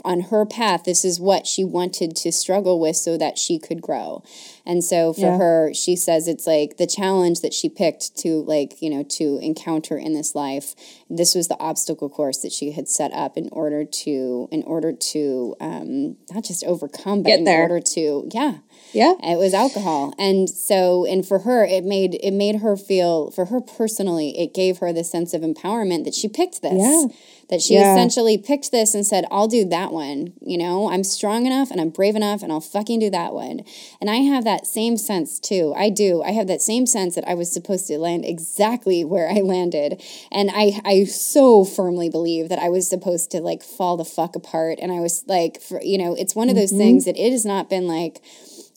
[0.04, 3.82] on her path, this is what she wanted to struggle with so that she could
[3.82, 4.24] grow.
[4.66, 5.38] And so for Yeah.
[5.38, 9.40] her, she says it's like the challenge that she picked to like, you know, to
[9.42, 10.76] encounter in this life.
[11.10, 14.94] This was the obstacle course that she had set up in order to in order
[14.94, 17.62] to um not just overcome but Get in there.
[17.64, 18.56] order to yeah,
[18.94, 19.14] Yeah.
[19.22, 23.46] it was alcohol and so and for her it made it made her feel for
[23.46, 27.06] her personally it gave her the sense of empowerment that she picked this Yeah.
[27.52, 27.94] That she Yeah.
[27.94, 30.90] essentially picked this and said i'll do that one you know?
[30.90, 33.62] I'm strong enough and i'm brave enough and i'll fucking do that one.
[34.00, 35.74] And i have that same sense too.
[35.78, 36.24] I do.
[36.24, 40.02] I have that same sense that i was supposed to land exactly where i landed.
[40.32, 44.36] And i i so firmly believe that i was supposed to like fall the fuck
[44.36, 44.80] apart.
[44.82, 46.80] And i was like for you know it's one of those mm-hmm.
[46.80, 48.22] things that it has not been like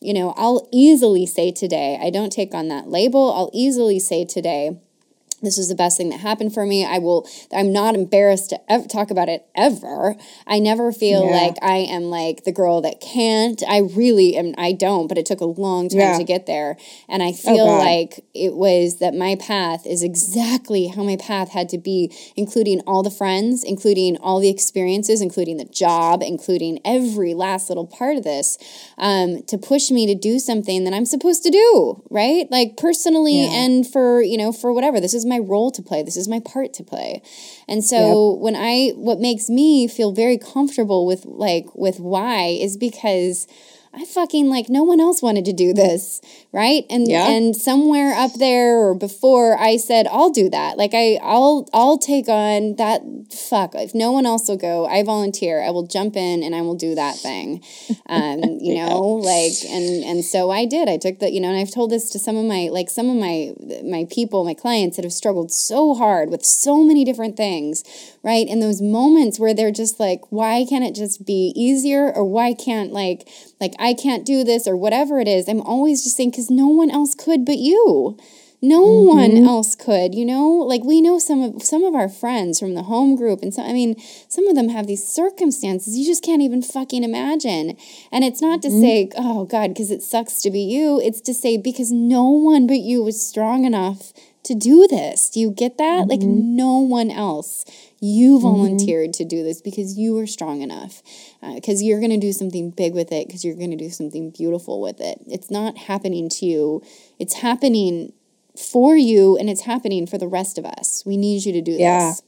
[0.00, 3.32] you know, I'll easily say today, I don't take on that label.
[3.32, 4.76] I'll easily say today,
[5.44, 6.84] this is the best thing that happened for me.
[6.84, 10.16] I will, I'm not embarrassed to ever talk about it ever.
[10.46, 11.30] I never feel Yeah.
[11.30, 13.62] like I am like the girl that can't.
[13.68, 16.18] I really am, I don't, but it took a long time Yeah.
[16.18, 16.76] to get there.
[17.08, 17.78] And I feel God.
[17.78, 22.80] like it was that my path is exactly how my path had to be, including
[22.86, 28.16] all the friends, including all the experiences, including the job, including every last little part
[28.16, 28.58] of this,
[28.98, 32.50] um, to push me to do something that I'm supposed to do, right?
[32.50, 33.64] Like personally Yeah.
[33.64, 35.00] and for, you know, for whatever.
[35.00, 36.02] This is my role to play.
[36.02, 37.22] This is my part to play.
[37.68, 42.76] And so when I what makes me feel very comfortable with like with why is
[42.76, 43.46] because
[43.96, 46.20] I fucking like no one else wanted to do this,
[46.52, 46.84] right?
[46.90, 47.28] And Yeah.
[47.28, 50.76] and somewhere up there or before I said I'll do that.
[50.76, 53.74] Like I I'll I'll take on that fuck.
[53.74, 55.62] If no one else will go, I volunteer.
[55.62, 57.62] I will jump in and I will do that thing.
[58.06, 60.88] Um, you know, like and and so I did.
[60.88, 63.08] I took the, you know, and I've told this to some of my like some
[63.08, 63.52] of my
[63.84, 67.84] my people, my clients that have struggled so hard with so many different things,
[68.22, 68.46] right?
[68.48, 72.54] And those moments where they're just like, why can't it just be easier or why
[72.54, 73.28] can't like
[73.64, 75.48] like I can't do this or whatever it is.
[75.48, 78.16] I'm always just saying cuz no one else could but you.
[78.64, 79.18] No mm-hmm.
[79.18, 80.48] one else could, you know.
[80.48, 83.66] Like we know some of some of our friends from the home group, and some.
[83.66, 83.94] I mean,
[84.28, 87.76] some of them have these circumstances you just can't even fucking imagine.
[88.10, 88.80] And it's not to mm-hmm.
[88.80, 90.98] say, oh God, because it sucks to be you.
[90.98, 95.28] It's to say because no one but you was strong enough to do this.
[95.28, 96.06] Do you get that?
[96.08, 96.56] Like mm-hmm.
[96.56, 97.64] no one else.
[98.04, 98.42] You mm-hmm.
[98.42, 101.02] volunteered to do this because you were strong enough.
[101.42, 103.26] Uh, because you're going to do something big with it.
[103.26, 105.20] Because you're going to do something beautiful with it.
[105.26, 106.82] It's not happening to you.
[107.18, 108.12] It's happening
[108.56, 111.02] for you, and it's happening for the rest of us.
[111.06, 112.10] We need you to do Yeah.
[112.10, 112.22] this.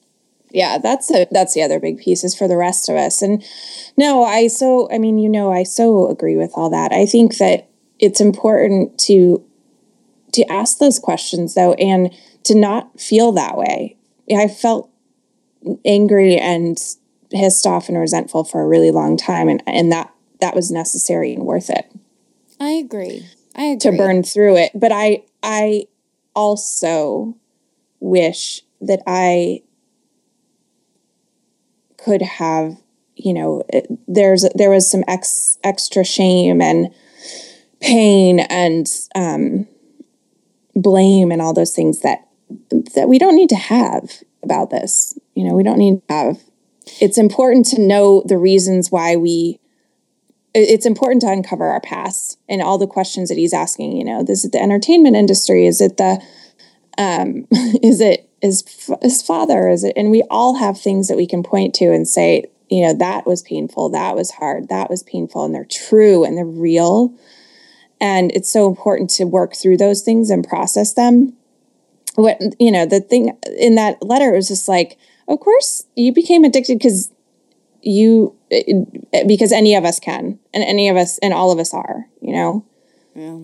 [0.50, 3.44] yeah that's a, that's the other big piece is for the rest of us and
[3.96, 7.36] no i so i mean you know i so agree with all that i think
[7.38, 7.68] that
[7.98, 9.44] it's important to
[10.32, 12.12] to ask those questions though and
[12.44, 13.96] to not feel that way
[14.36, 14.88] i felt
[15.84, 16.78] angry and
[17.30, 21.32] pissed off and resentful for a really long time and and that that was necessary
[21.32, 21.90] and worth it
[22.60, 23.26] I agree.
[23.54, 23.90] I agree.
[23.90, 24.72] to burn through it.
[24.74, 25.86] But I I
[26.34, 27.36] also
[28.00, 29.62] wish that I
[31.96, 32.76] could have,
[33.16, 33.62] you know,
[34.06, 36.92] there's there was some ex, extra shame and
[37.80, 39.66] pain and um,
[40.74, 42.26] blame and all those things that
[42.94, 45.18] that we don't need to have about this.
[45.36, 46.38] You know, we don't need to have.
[47.00, 49.60] It's important to know the reasons why we
[50.58, 54.24] it's important to uncover our past and all the questions that he's asking you know
[54.26, 55.66] is it the entertainment industry?
[55.66, 56.22] Is it the
[56.98, 57.46] um
[57.82, 58.64] is it is
[59.02, 59.68] his father?
[59.68, 62.86] Is it and we all have things that we can point to and say you
[62.86, 66.44] know that was painful that was hard that was painful and they're true and they're
[66.46, 67.14] real.
[68.00, 71.34] And it's so important to work through those things and process them.
[72.14, 74.96] What you know the thing in that letter was just like
[75.28, 77.10] of course you became addicted because
[77.82, 78.62] you eh,
[79.12, 82.06] eh, because any of us can and any of us and all of us are
[82.20, 82.64] you know
[83.14, 83.38] Yeah.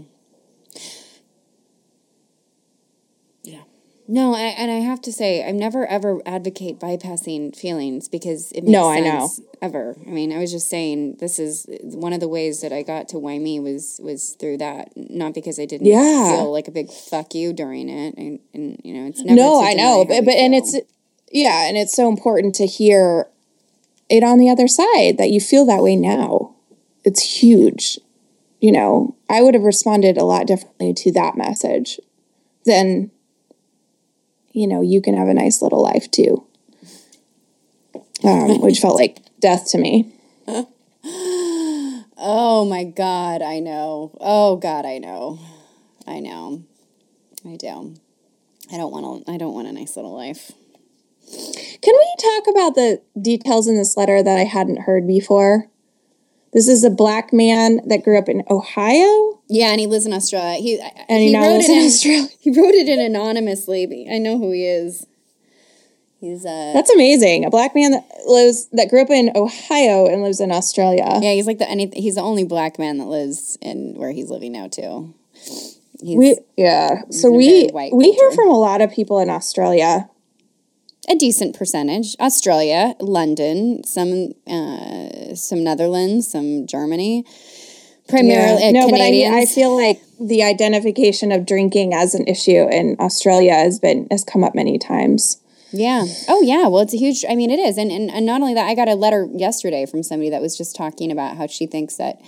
[3.44, 3.62] Yeah.
[4.08, 8.62] No, I, and I have to say, I never ever advocate bypassing feelings because it
[8.62, 9.30] makes No, I know.
[9.62, 9.96] ever.
[10.06, 13.08] I mean, I was just saying this is one of the ways that I got
[13.10, 16.36] to why me was was through that, not because I didn't Yeah.
[16.36, 19.36] feel like a big fuck you during it, and, and you know, it's never.
[19.40, 20.74] no i know but, but and it's
[21.32, 23.26] yeah and it's so important to hear
[24.08, 26.54] it on the other side that you feel that way now
[27.04, 27.98] it's huge
[28.60, 31.98] you know i would have responded a lot differently to that message
[32.64, 33.10] than
[34.52, 36.46] you know you can have a nice little life too
[38.24, 40.12] um, which felt like death to me
[42.24, 44.16] Oh my God, I know.
[44.20, 45.40] Oh God, I know.
[46.06, 46.62] I know.
[47.44, 47.96] I do.
[48.72, 49.32] I don't want to.
[49.32, 50.52] I don't want a nice little life.
[51.30, 55.68] Can we talk about the details in this letter that I hadn't heard before?
[56.52, 60.12] This is a black man that grew up in Ohio Yeah, and he lives in
[60.12, 60.60] Australia.
[60.60, 62.28] He and he, now lives in in Australia.
[62.40, 64.06] He wrote it in anonymously.
[64.10, 65.06] I know who he is.
[66.20, 67.44] He's uh That's amazing.
[67.44, 71.18] A black man that lives that grew up in Ohio and lives in Australia.
[71.20, 71.32] yeah.
[71.32, 71.90] He's like the any.
[71.94, 75.14] He's the only black man that lives in where he's living now too.
[76.00, 77.02] He's We yeah.
[77.10, 80.08] So we we hear from a lot of people in Australia.
[81.08, 82.16] A decent percentage.
[82.20, 87.24] Australia, London, some uh, some Netherlands, some Germany.
[88.08, 92.68] Primarily, uh, no, but I I feel like the identification of drinking as an issue
[92.70, 95.38] in Australia has been has come up many times.
[95.72, 96.04] Yeah.
[96.28, 96.68] Oh, yeah.
[96.68, 97.24] Well, it's a huge.
[97.28, 99.86] I mean, it is, and, and and not only that, I got a letter yesterday
[99.86, 102.20] from somebody that was just talking about how she thinks that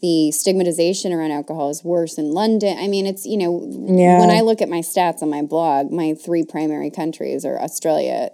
[0.00, 2.78] the stigmatization around alcohol is worse in London.
[2.78, 4.18] I mean, it's you know, Yeah.
[4.18, 8.30] when I look at my stats on my blog, my three primary countries are Australia,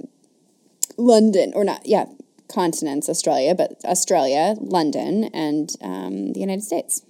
[0.97, 2.07] London, or not, yeah,
[2.49, 7.03] continents, Australia, but Australia, London, and um, the United States.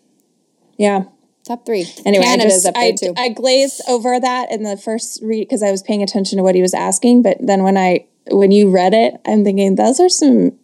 [0.79, 1.05] Yeah.
[1.45, 1.87] Top three.
[2.05, 3.15] Anyway, Canada's I up just there I, too.
[3.17, 6.57] I glazed over that in the first read because I was paying attention to what
[6.57, 7.23] he was asking.
[7.23, 10.59] But then when I when you read it, I'm thinking those are some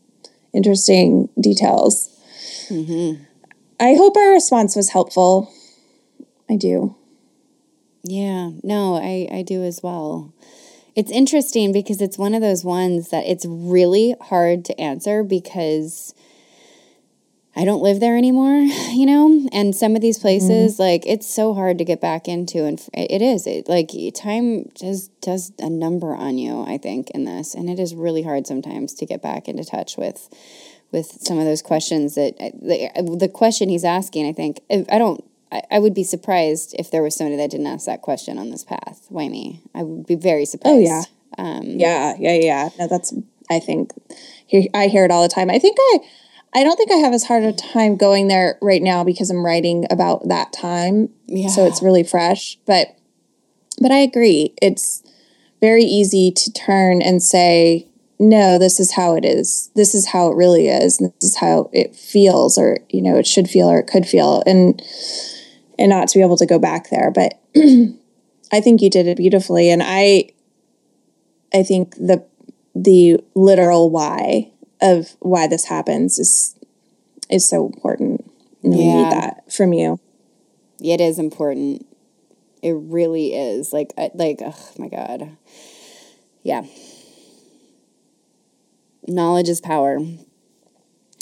[0.53, 2.09] interesting details.
[2.68, 3.22] Mm-hmm.
[3.83, 5.53] I hope our response was helpful.
[6.49, 6.95] I do.
[8.05, 10.33] Yeah, no, I, I do as well.
[10.95, 16.14] It's interesting because it's one of those ones that it's really hard to answer because
[17.57, 18.57] I don't live there anymore,
[18.93, 19.49] you know?
[19.53, 20.22] And some of these Mm-hmm.
[20.22, 22.64] places, like, it's so hard to get back into.
[22.64, 23.47] And it is.
[23.49, 27.55] It, like, time just does a number on you, I think, in this.
[27.55, 30.28] And it is really hard sometimes to get back into touch with
[30.93, 34.61] with some of those questions that uh, the, uh, the question he's asking, I think,
[34.70, 35.24] I don't.
[35.51, 38.51] I I would be surprised if there was somebody that didn't ask that question on
[38.51, 39.07] this path.
[39.09, 39.62] Why me?
[39.74, 40.74] I would be very surprised.
[40.74, 41.03] Oh, yeah.
[41.38, 42.68] Um, yeah, yeah, yeah.
[42.78, 43.12] No, that's.
[43.51, 43.93] I think
[44.74, 45.51] I hear it all the time.
[45.51, 45.99] I think I,
[46.55, 49.45] I don't think I have as hard a time going there right now because I'm
[49.45, 51.49] writing about that time, yeah.
[51.49, 52.59] so it's really fresh.
[52.66, 52.97] But,
[53.80, 54.55] but I agree.
[54.62, 55.03] It's
[55.61, 57.88] very easy to turn and say,
[58.22, 59.70] "No, this is how it is.
[59.74, 61.00] This is how it really is.
[61.00, 64.06] And this is how it feels, or you know, it should feel, or it could
[64.06, 64.80] feel," and
[65.78, 67.10] and not to be able to go back there.
[67.10, 67.40] But
[68.52, 70.30] I think you did it beautifully, and I
[71.52, 72.24] I think the
[72.74, 76.54] the literal why of why this happens is
[77.30, 78.30] is so important.
[78.62, 79.98] And we need that from you.
[80.80, 81.86] It is important.
[82.62, 83.72] It really is.
[83.72, 85.36] Like, uh, like, oh my god.
[86.44, 86.64] Yeah.
[89.07, 89.98] Knowledge is power.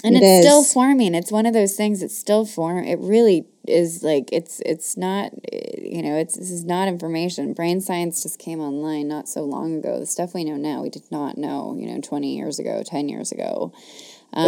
[0.02, 0.72] And It it's still is.
[0.72, 1.14] forming.
[1.14, 2.84] It's one of those things that's still form.
[2.84, 5.30] It really is like it's it's not
[5.78, 7.52] you know it's this is not information.
[7.52, 10.00] Brain science just came online not so long ago.
[10.00, 13.10] The stuff we know now we did not know you know twenty years ago, ten
[13.10, 13.72] years ago.
[14.32, 14.46] Um,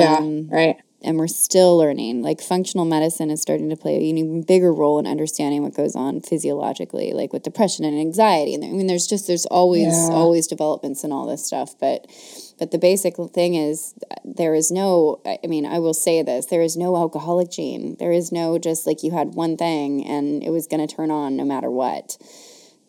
[0.50, 0.76] yeah, right.
[1.02, 2.22] and we're still learning.
[2.22, 5.94] Like functional medicine is starting to play an even bigger role in understanding what goes
[5.94, 8.54] on physiologically, like with depression and anxiety.
[8.54, 10.08] And I mean, there's just there's always Yeah.
[10.14, 12.06] always developments and all this stuff, but
[12.62, 13.92] but the basic thing is
[14.24, 15.20] there is no.
[15.26, 17.96] I mean, I will say this: there is no alcoholic gene.
[17.98, 21.10] There is no just like you had one thing and it was going to turn
[21.10, 22.16] on no matter what.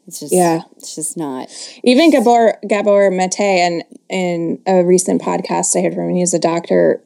[0.06, 0.62] It's just Yeah.
[0.78, 1.50] It's just not.
[1.84, 6.40] Even Gabor Gabor Mate and in a recent podcast I heard from him, he's a
[6.40, 7.02] doctor,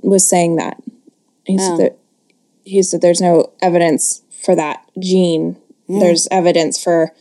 [0.00, 0.80] was saying that.
[1.44, 1.76] He Oh.
[1.76, 1.98] said that
[2.62, 5.56] he said there's no evidence for that gene.
[5.88, 7.12] There's evidence for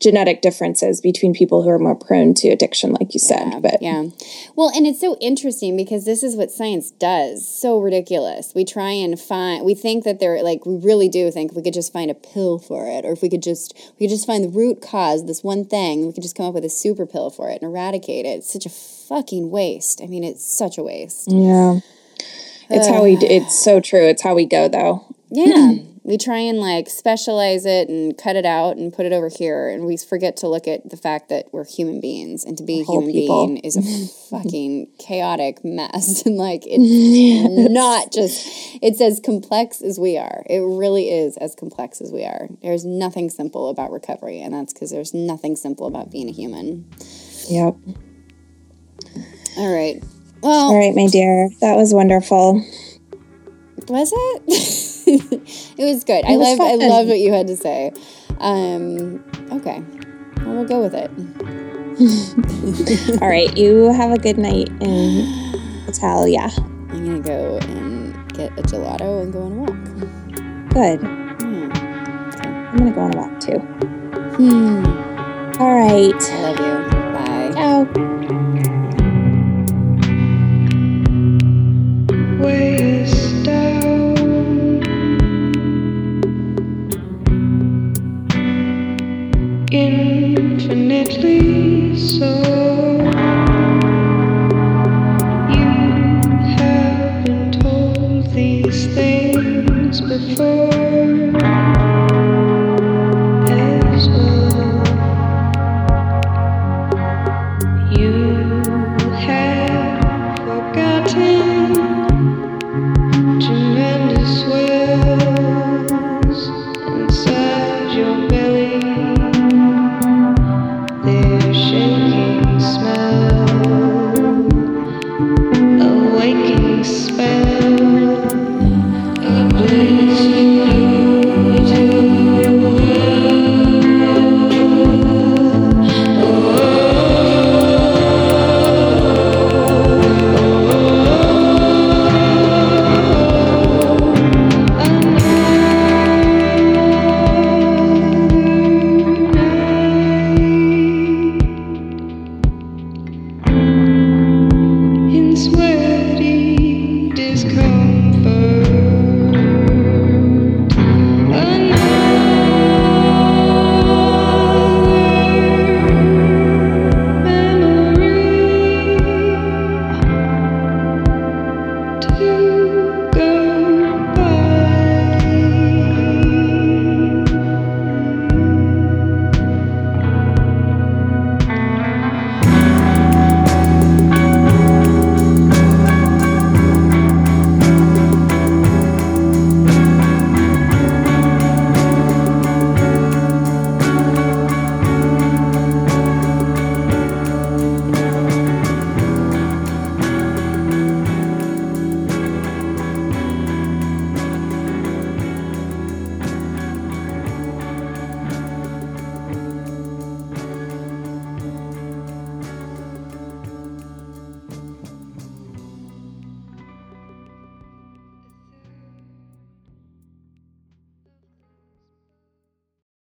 [0.00, 3.62] genetic differences between people who are more prone to addiction, like you said.
[3.62, 4.04] but Yeah.
[4.54, 7.46] Well, and it's so interesting because this is what science does.
[7.46, 8.52] So ridiculous.
[8.54, 11.62] We try and find we think that they're like we really do think if we
[11.62, 14.26] could just find a pill for it or if we could just we could just
[14.26, 17.06] find the root cause, this one thing, we could just come up with a super
[17.06, 18.38] pill for it and eradicate it.
[18.38, 20.00] It's such a fucking waste.
[20.02, 21.30] I mean, it's such a waste.
[21.30, 21.80] yeah.
[22.70, 24.06] It's how we it's so true.
[24.06, 25.13] It's how we go though.
[25.36, 25.72] Yeah.
[25.72, 25.76] Hmm.
[26.04, 29.68] we try and like specialize it and cut it out and put it over here
[29.68, 32.80] and we forget to look at the fact that we're human beings and to be
[32.80, 33.46] a whole human people.
[33.46, 33.82] being is a
[34.30, 38.46] fucking chaotic mess and like it's not just
[38.82, 42.84] it's as complex as we are it really is as complex as we are there's
[42.84, 46.84] nothing simple about recovery and that's because there's nothing simple about being a human
[47.48, 47.74] Yep.
[49.58, 50.02] all right
[50.42, 51.48] well All right, my dear.
[51.62, 52.62] That was wonderful.
[53.88, 54.42] Was it?
[55.78, 56.24] it was good.
[56.24, 56.58] I love.
[56.60, 56.88] I fun.
[56.88, 57.92] loved what you had to say.
[58.38, 59.22] Um,
[59.52, 59.82] okay,
[60.38, 61.10] well, we'll go with it.
[63.22, 65.54] All right, you have a good night in
[65.86, 66.50] Italia.
[66.90, 69.84] I'm gonna go and get a gelato and go on a walk.
[70.72, 71.00] Good.
[71.00, 71.70] Hmm.
[72.72, 73.58] I'm gonna go on a walk too.
[74.36, 74.84] Hmm.
[75.60, 76.14] All right.
[76.14, 76.74] I love you.
[77.12, 77.50] Bye.
[77.54, 77.84] Ciao.
[82.42, 83.23] Waist
[89.74, 91.40] infinitely
[91.96, 92.30] so.
[95.50, 95.72] You
[96.58, 101.13] have been told these things before